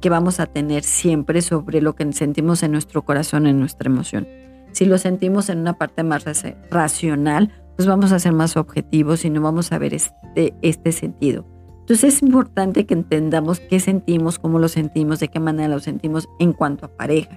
que 0.00 0.10
vamos 0.10 0.40
a 0.40 0.46
tener 0.46 0.82
siempre 0.82 1.40
sobre 1.40 1.80
lo 1.80 1.94
que 1.94 2.12
sentimos 2.12 2.62
en 2.62 2.72
nuestro 2.72 3.04
corazón, 3.04 3.46
en 3.46 3.58
nuestra 3.58 3.88
emoción. 3.88 4.28
Si 4.72 4.84
lo 4.84 4.98
sentimos 4.98 5.48
en 5.48 5.60
una 5.60 5.78
parte 5.78 6.02
más 6.02 6.24
racional, 6.70 7.50
pues 7.76 7.88
vamos 7.88 8.12
a 8.12 8.18
ser 8.18 8.32
más 8.32 8.56
objetivos 8.56 9.24
y 9.24 9.30
no 9.30 9.40
vamos 9.40 9.72
a 9.72 9.78
ver 9.78 9.94
este, 9.94 10.54
este 10.62 10.92
sentido. 10.92 11.46
Entonces 11.80 12.14
es 12.14 12.22
importante 12.22 12.84
que 12.84 12.94
entendamos 12.94 13.60
qué 13.60 13.80
sentimos, 13.80 14.38
cómo 14.38 14.58
lo 14.58 14.68
sentimos, 14.68 15.20
de 15.20 15.28
qué 15.28 15.40
manera 15.40 15.68
lo 15.68 15.80
sentimos 15.80 16.28
en 16.38 16.52
cuanto 16.52 16.86
a 16.86 16.88
pareja. 16.88 17.36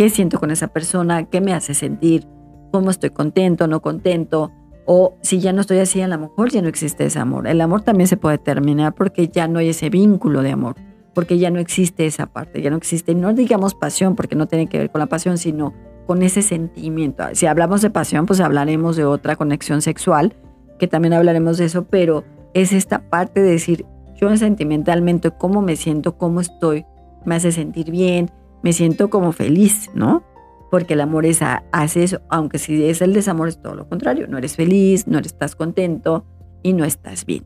¿Qué 0.00 0.08
siento 0.08 0.40
con 0.40 0.50
esa 0.50 0.68
persona? 0.68 1.24
¿Qué 1.24 1.42
me 1.42 1.52
hace 1.52 1.74
sentir? 1.74 2.26
¿Cómo 2.72 2.88
estoy 2.88 3.10
contento, 3.10 3.66
no 3.66 3.82
contento? 3.82 4.50
O 4.86 5.18
si 5.20 5.40
ya 5.40 5.52
no 5.52 5.60
estoy 5.60 5.76
así, 5.80 6.00
a 6.00 6.08
lo 6.08 6.16
mejor 6.16 6.48
ya 6.48 6.62
no 6.62 6.68
existe 6.68 7.04
ese 7.04 7.18
amor. 7.18 7.46
El 7.46 7.60
amor 7.60 7.82
también 7.82 8.08
se 8.08 8.16
puede 8.16 8.38
terminar 8.38 8.94
porque 8.94 9.28
ya 9.28 9.46
no 9.46 9.58
hay 9.58 9.68
ese 9.68 9.90
vínculo 9.90 10.40
de 10.40 10.52
amor, 10.52 10.76
porque 11.12 11.36
ya 11.36 11.50
no 11.50 11.58
existe 11.58 12.06
esa 12.06 12.24
parte, 12.24 12.62
ya 12.62 12.70
no 12.70 12.78
existe, 12.78 13.14
no 13.14 13.34
digamos 13.34 13.74
pasión, 13.74 14.16
porque 14.16 14.36
no 14.36 14.48
tiene 14.48 14.68
que 14.68 14.78
ver 14.78 14.90
con 14.90 15.00
la 15.00 15.06
pasión, 15.06 15.36
sino 15.36 15.74
con 16.06 16.22
ese 16.22 16.40
sentimiento. 16.40 17.24
Si 17.34 17.44
hablamos 17.44 17.82
de 17.82 17.90
pasión, 17.90 18.24
pues 18.24 18.40
hablaremos 18.40 18.96
de 18.96 19.04
otra 19.04 19.36
conexión 19.36 19.82
sexual, 19.82 20.34
que 20.78 20.88
también 20.88 21.12
hablaremos 21.12 21.58
de 21.58 21.66
eso, 21.66 21.84
pero 21.84 22.24
es 22.54 22.72
esta 22.72 23.10
parte 23.10 23.42
de 23.42 23.50
decir, 23.50 23.84
yo 24.18 24.34
sentimentalmente, 24.38 25.30
cómo 25.30 25.60
me 25.60 25.76
siento, 25.76 26.16
cómo 26.16 26.40
estoy, 26.40 26.86
me 27.26 27.34
hace 27.34 27.52
sentir 27.52 27.90
bien, 27.90 28.30
me 28.62 28.72
siento 28.72 29.10
como 29.10 29.32
feliz, 29.32 29.90
¿no? 29.94 30.22
Porque 30.70 30.94
el 30.94 31.00
amor 31.00 31.26
es 31.26 31.40
hace 31.42 32.04
eso, 32.04 32.20
aunque 32.28 32.58
si 32.58 32.84
es 32.84 33.02
el 33.02 33.12
desamor 33.12 33.48
es 33.48 33.60
todo 33.60 33.74
lo 33.74 33.88
contrario, 33.88 34.26
no 34.28 34.38
eres 34.38 34.56
feliz, 34.56 35.06
no 35.06 35.18
estás 35.18 35.56
contento 35.56 36.24
y 36.62 36.72
no 36.72 36.84
estás 36.84 37.26
bien. 37.26 37.44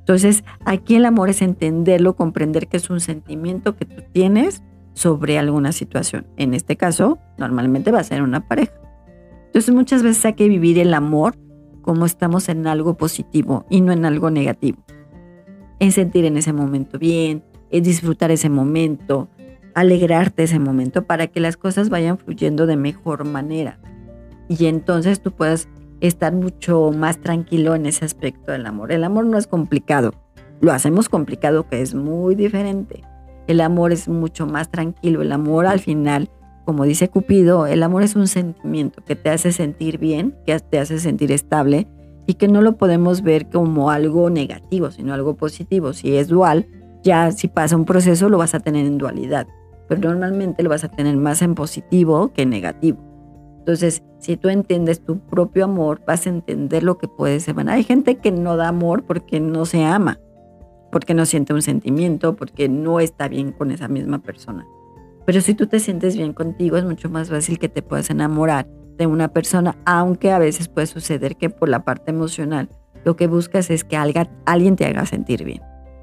Entonces, 0.00 0.42
aquí 0.64 0.96
el 0.96 1.04
amor 1.04 1.28
es 1.28 1.42
entenderlo, 1.42 2.16
comprender 2.16 2.68
que 2.68 2.78
es 2.78 2.88
un 2.88 3.00
sentimiento 3.00 3.76
que 3.76 3.84
tú 3.84 4.02
tienes 4.10 4.62
sobre 4.94 5.38
alguna 5.38 5.72
situación. 5.72 6.26
En 6.38 6.54
este 6.54 6.76
caso, 6.76 7.18
normalmente 7.36 7.92
va 7.92 8.00
a 8.00 8.04
ser 8.04 8.22
una 8.22 8.48
pareja. 8.48 8.72
Entonces, 9.46 9.74
muchas 9.74 10.02
veces 10.02 10.24
hay 10.24 10.32
que 10.32 10.48
vivir 10.48 10.78
el 10.78 10.94
amor 10.94 11.36
como 11.82 12.06
estamos 12.06 12.48
en 12.48 12.66
algo 12.66 12.96
positivo 12.96 13.66
y 13.68 13.82
no 13.82 13.92
en 13.92 14.06
algo 14.06 14.30
negativo. 14.30 14.78
En 15.78 15.92
sentir 15.92 16.24
en 16.24 16.38
ese 16.38 16.54
momento 16.54 16.98
bien, 16.98 17.44
en 17.70 17.82
disfrutar 17.82 18.30
ese 18.30 18.48
momento, 18.48 19.28
alegrarte 19.80 20.44
ese 20.44 20.58
momento 20.58 21.04
para 21.04 21.26
que 21.26 21.40
las 21.40 21.56
cosas 21.56 21.88
vayan 21.90 22.18
fluyendo 22.18 22.66
de 22.66 22.76
mejor 22.76 23.24
manera. 23.24 23.78
Y 24.48 24.66
entonces 24.66 25.20
tú 25.20 25.32
puedas 25.32 25.68
estar 26.00 26.32
mucho 26.32 26.90
más 26.92 27.18
tranquilo 27.18 27.74
en 27.74 27.86
ese 27.86 28.04
aspecto 28.04 28.52
del 28.52 28.66
amor. 28.66 28.92
El 28.92 29.04
amor 29.04 29.26
no 29.26 29.38
es 29.38 29.46
complicado, 29.46 30.14
lo 30.60 30.72
hacemos 30.72 31.08
complicado 31.08 31.68
que 31.68 31.80
es 31.82 31.94
muy 31.94 32.34
diferente. 32.34 33.02
El 33.46 33.60
amor 33.60 33.92
es 33.92 34.08
mucho 34.08 34.46
más 34.46 34.70
tranquilo, 34.70 35.22
el 35.22 35.32
amor 35.32 35.66
al 35.66 35.80
final, 35.80 36.28
como 36.64 36.84
dice 36.84 37.08
Cupido, 37.08 37.66
el 37.66 37.82
amor 37.82 38.02
es 38.02 38.14
un 38.14 38.28
sentimiento 38.28 39.02
que 39.04 39.16
te 39.16 39.30
hace 39.30 39.52
sentir 39.52 39.98
bien, 39.98 40.36
que 40.46 40.58
te 40.58 40.78
hace 40.78 40.98
sentir 40.98 41.32
estable 41.32 41.88
y 42.26 42.34
que 42.34 42.46
no 42.46 42.60
lo 42.60 42.76
podemos 42.76 43.22
ver 43.22 43.48
como 43.48 43.90
algo 43.90 44.28
negativo, 44.28 44.90
sino 44.90 45.14
algo 45.14 45.34
positivo. 45.34 45.94
Si 45.94 46.14
es 46.16 46.28
dual, 46.28 46.66
ya 47.02 47.32
si 47.32 47.48
pasa 47.48 47.76
un 47.76 47.86
proceso 47.86 48.28
lo 48.28 48.36
vas 48.36 48.54
a 48.54 48.60
tener 48.60 48.84
en 48.84 48.98
dualidad, 48.98 49.46
pero 49.88 50.00
normalmente 50.00 50.62
lo 50.62 50.70
vas 50.70 50.84
a 50.84 50.88
tener 50.88 51.16
más 51.16 51.42
en 51.42 51.54
positivo 51.54 52.32
que 52.32 52.42
en 52.42 52.50
negativo. 52.50 52.98
Entonces, 53.60 54.02
si 54.18 54.36
tú 54.36 54.48
entiendes 54.48 55.04
tu 55.04 55.18
propio 55.18 55.64
amor, 55.64 56.00
vas 56.06 56.26
a 56.26 56.30
entender 56.30 56.82
lo 56.82 56.98
que 56.98 57.08
puede 57.08 57.40
ser. 57.40 57.54
Bueno, 57.54 57.72
hay 57.72 57.84
gente 57.84 58.16
que 58.16 58.30
no 58.30 58.56
da 58.56 58.68
amor 58.68 59.04
porque 59.04 59.40
no 59.40 59.66
se 59.66 59.84
ama, 59.84 60.18
porque 60.90 61.14
no 61.14 61.26
siente 61.26 61.52
un 61.52 61.62
sentimiento, 61.62 62.34
porque 62.34 62.68
no 62.68 63.00
está 63.00 63.28
bien 63.28 63.52
con 63.52 63.70
esa 63.70 63.88
misma 63.88 64.20
persona. 64.20 64.66
Pero 65.26 65.42
si 65.42 65.54
tú 65.54 65.66
te 65.66 65.80
sientes 65.80 66.16
bien 66.16 66.32
contigo, 66.32 66.78
es 66.78 66.84
mucho 66.84 67.10
más 67.10 67.28
fácil 67.28 67.58
que 67.58 67.68
te 67.68 67.82
puedas 67.82 68.08
enamorar 68.08 68.66
de 68.96 69.06
una 69.06 69.28
persona, 69.28 69.76
aunque 69.84 70.32
a 70.32 70.38
veces 70.38 70.68
puede 70.68 70.86
suceder 70.86 71.36
que 71.36 71.50
por 71.50 71.68
la 71.68 71.84
parte 71.84 72.10
emocional 72.10 72.68
lo 73.04 73.16
que 73.16 73.26
buscas 73.26 73.70
es 73.70 73.84
que 73.84 73.96
alguien 73.96 74.76
te 74.76 74.86
haga 74.86 75.04
sentir 75.06 75.44
bien. 75.44 75.62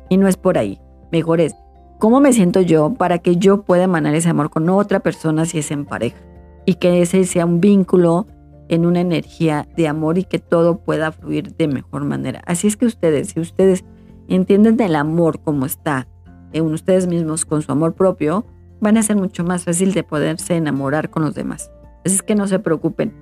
Y 0.10 0.18
no 0.18 0.28
es 0.28 0.38
por 0.38 0.58
ahí. 0.58 0.80
Mejor 1.12 1.42
es, 1.42 1.56
¿cómo 2.00 2.20
me 2.20 2.34
siento 2.34 2.62
yo 2.62 2.94
para 2.94 3.20
que 3.20 3.38
yo 3.38 3.64
pueda 3.64 3.84
emanar 3.84 4.16
ese 4.16 4.30
amor 4.30 4.50
con 4.50 4.70
otra 4.70 5.00
persona 5.00 5.46
si 5.46 5.60
es 5.60 5.72
en 5.72 5.86
pareja? 5.86 6.18
y 6.66 6.76
que 6.76 7.02
ese 7.02 7.24
sea 7.26 7.46
un 7.46 7.62
vínculo 7.62 8.28
en 8.68 8.86
una 8.86 9.00
energía 9.00 9.68
de 9.78 9.88
amor 9.88 10.18
y 10.18 10.24
que 10.24 10.40
todo 10.40 10.80
pueda 10.80 11.12
fluir 11.12 11.56
de 11.56 11.68
mejor 11.68 12.04
manera. 12.04 12.42
Así 12.46 12.68
es 12.68 12.78
que 12.78 12.88
ustedes, 12.88 13.30
si 13.30 13.40
ustedes 13.40 13.86
entienden 14.28 14.80
el 14.82 14.96
amor 14.96 15.40
como 15.40 15.66
está 15.66 16.08
en 16.52 16.66
ustedes 16.66 17.08
mismos 17.08 17.46
con 17.46 17.62
su 17.62 17.72
amor 17.72 17.94
propio, 17.94 18.46
van 18.82 18.98
a 18.98 19.04
ser 19.04 19.18
mucho 19.18 19.44
más 19.44 19.66
fácil 19.66 19.94
de 19.94 20.04
poderse 20.04 20.56
enamorar 20.56 21.10
con 21.12 21.24
los 21.24 21.36
demás. 21.36 21.72
Así 22.04 22.16
es 22.16 22.24
que 22.24 22.36
no 22.36 22.48
se 22.48 22.60
preocupen, 22.60 23.14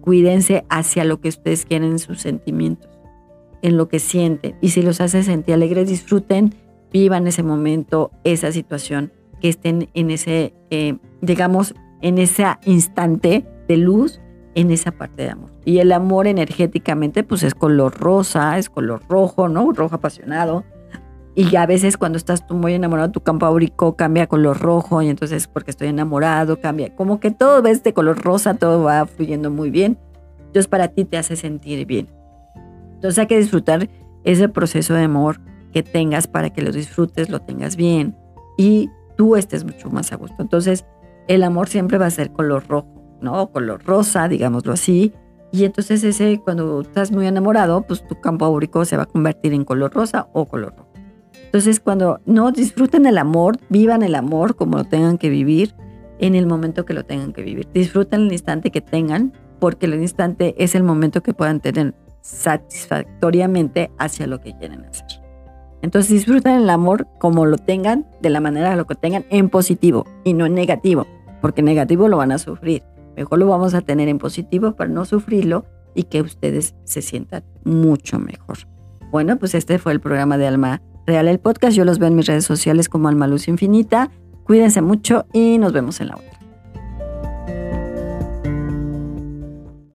cuídense 0.00 0.64
hacia 0.68 1.04
lo 1.04 1.20
que 1.20 1.28
ustedes 1.28 1.64
quieren 1.64 1.92
en 1.92 1.98
sus 1.98 2.20
sentimientos, 2.20 2.90
en 3.62 3.76
lo 3.76 3.88
que 3.88 3.98
sienten. 3.98 4.56
Y 4.60 4.70
si 4.70 4.82
los 4.82 5.00
hace 5.00 5.22
sentir 5.24 5.54
alegres, 5.54 5.88
disfruten, 5.88 6.54
vivan 6.92 7.26
ese 7.26 7.42
momento, 7.42 8.10
esa 8.24 8.52
situación, 8.52 9.12
que 9.40 9.48
estén 9.48 9.88
en 9.94 10.10
ese, 10.10 10.54
eh, 10.70 10.96
digamos, 11.20 11.74
en 12.00 12.18
ese 12.18 12.46
instante 12.64 13.46
de 13.68 13.76
luz, 13.76 14.20
en 14.54 14.70
esa 14.70 14.92
parte 14.92 15.22
de 15.22 15.30
amor. 15.30 15.50
Y 15.64 15.78
el 15.78 15.92
amor 15.92 16.26
energéticamente, 16.26 17.24
pues 17.24 17.42
es 17.42 17.54
color 17.54 17.98
rosa, 17.98 18.58
es 18.58 18.68
color 18.68 19.02
rojo, 19.08 19.48
¿no? 19.48 19.72
Rojo 19.72 19.96
apasionado. 19.96 20.64
Y 21.34 21.56
a 21.56 21.64
veces 21.64 21.96
cuando 21.96 22.18
estás 22.18 22.44
muy 22.50 22.74
enamorado, 22.74 23.10
tu 23.10 23.20
campo 23.22 23.46
áurico 23.46 23.96
cambia 23.96 24.24
a 24.24 24.26
color 24.26 24.60
rojo 24.60 25.00
y 25.00 25.08
entonces 25.08 25.48
porque 25.48 25.70
estoy 25.70 25.88
enamorado, 25.88 26.60
cambia. 26.60 26.94
Como 26.94 27.20
que 27.20 27.30
todo 27.30 27.62
ves 27.62 27.82
de 27.82 27.94
color 27.94 28.22
rosa, 28.22 28.54
todo 28.54 28.84
va 28.84 29.06
fluyendo 29.06 29.50
muy 29.50 29.70
bien. 29.70 29.98
Entonces 30.38 30.68
para 30.68 30.88
ti 30.88 31.06
te 31.06 31.16
hace 31.16 31.36
sentir 31.36 31.86
bien. 31.86 32.08
Entonces 32.94 33.18
hay 33.18 33.26
que 33.26 33.38
disfrutar 33.38 33.88
ese 34.24 34.50
proceso 34.50 34.92
de 34.92 35.04
amor 35.04 35.40
que 35.72 35.82
tengas 35.82 36.26
para 36.26 36.50
que 36.50 36.62
lo 36.62 36.72
disfrutes, 36.72 37.30
lo 37.30 37.40
tengas 37.40 37.76
bien 37.76 38.16
y 38.56 38.90
tú 39.16 39.36
estés 39.36 39.64
mucho 39.64 39.90
más 39.90 40.12
a 40.12 40.16
gusto. 40.16 40.36
Entonces 40.40 40.84
el 41.28 41.42
amor 41.42 41.68
siempre 41.68 41.98
va 41.98 42.06
a 42.06 42.10
ser 42.10 42.32
color 42.32 42.66
rojo, 42.68 43.18
¿no? 43.20 43.50
Color 43.50 43.84
rosa, 43.84 44.28
digámoslo 44.28 44.72
así. 44.72 45.12
Y 45.52 45.64
entonces 45.64 46.02
ese, 46.02 46.40
cuando 46.42 46.80
estás 46.80 47.12
muy 47.12 47.26
enamorado, 47.26 47.82
pues 47.82 48.06
tu 48.06 48.20
campo 48.20 48.44
áurico 48.44 48.84
se 48.84 48.96
va 48.96 49.04
a 49.04 49.06
convertir 49.06 49.52
en 49.52 49.64
color 49.64 49.92
rosa 49.92 50.28
o 50.32 50.46
color 50.46 50.74
rojo. 50.76 50.88
Entonces 51.44 51.80
cuando 51.80 52.20
no 52.24 52.50
disfruten 52.52 53.04
el 53.06 53.18
amor, 53.18 53.58
vivan 53.68 54.02
el 54.02 54.14
amor 54.14 54.56
como 54.56 54.78
lo 54.78 54.84
tengan 54.84 55.18
que 55.18 55.28
vivir 55.28 55.74
en 56.18 56.34
el 56.34 56.46
momento 56.46 56.84
que 56.84 56.94
lo 56.94 57.04
tengan 57.04 57.32
que 57.32 57.42
vivir. 57.42 57.68
Disfruten 57.72 58.22
el 58.22 58.32
instante 58.32 58.70
que 58.70 58.80
tengan, 58.80 59.32
porque 59.58 59.86
el 59.86 59.94
instante 59.94 60.54
es 60.56 60.74
el 60.74 60.82
momento 60.82 61.22
que 61.22 61.34
puedan 61.34 61.60
tener 61.60 61.94
satisfactoriamente 62.22 63.90
hacia 63.98 64.26
lo 64.26 64.40
que 64.40 64.56
quieren 64.56 64.84
hacer. 64.84 65.21
Entonces 65.82 66.10
disfruten 66.10 66.54
el 66.54 66.70
amor 66.70 67.08
como 67.18 67.44
lo 67.44 67.58
tengan, 67.58 68.06
de 68.20 68.30
la 68.30 68.40
manera 68.40 68.76
lo 68.76 68.86
que 68.86 68.94
tengan, 68.94 69.24
en 69.30 69.48
positivo 69.48 70.06
y 70.24 70.32
no 70.34 70.46
en 70.46 70.54
negativo, 70.54 71.06
porque 71.40 71.62
negativo 71.62 72.08
lo 72.08 72.16
van 72.16 72.32
a 72.32 72.38
sufrir. 72.38 72.82
Mejor 73.16 73.38
lo 73.38 73.48
vamos 73.48 73.74
a 73.74 73.82
tener 73.82 74.08
en 74.08 74.18
positivo 74.18 74.74
para 74.74 74.88
no 74.88 75.04
sufrirlo 75.04 75.66
y 75.94 76.04
que 76.04 76.22
ustedes 76.22 76.74
se 76.84 77.02
sientan 77.02 77.44
mucho 77.64 78.18
mejor. 78.18 78.58
Bueno, 79.10 79.38
pues 79.38 79.54
este 79.54 79.78
fue 79.78 79.92
el 79.92 80.00
programa 80.00 80.38
de 80.38 80.46
Alma 80.46 80.80
Real, 81.06 81.28
el 81.28 81.40
podcast. 81.40 81.76
Yo 81.76 81.84
los 81.84 81.98
veo 81.98 82.08
en 82.08 82.16
mis 82.16 82.26
redes 82.26 82.44
sociales 82.44 82.88
como 82.88 83.08
Alma 83.08 83.26
Luz 83.26 83.48
Infinita. 83.48 84.10
Cuídense 84.44 84.80
mucho 84.80 85.26
y 85.32 85.58
nos 85.58 85.72
vemos 85.72 86.00
en 86.00 86.08
la 86.08 86.16
otra. 86.16 86.31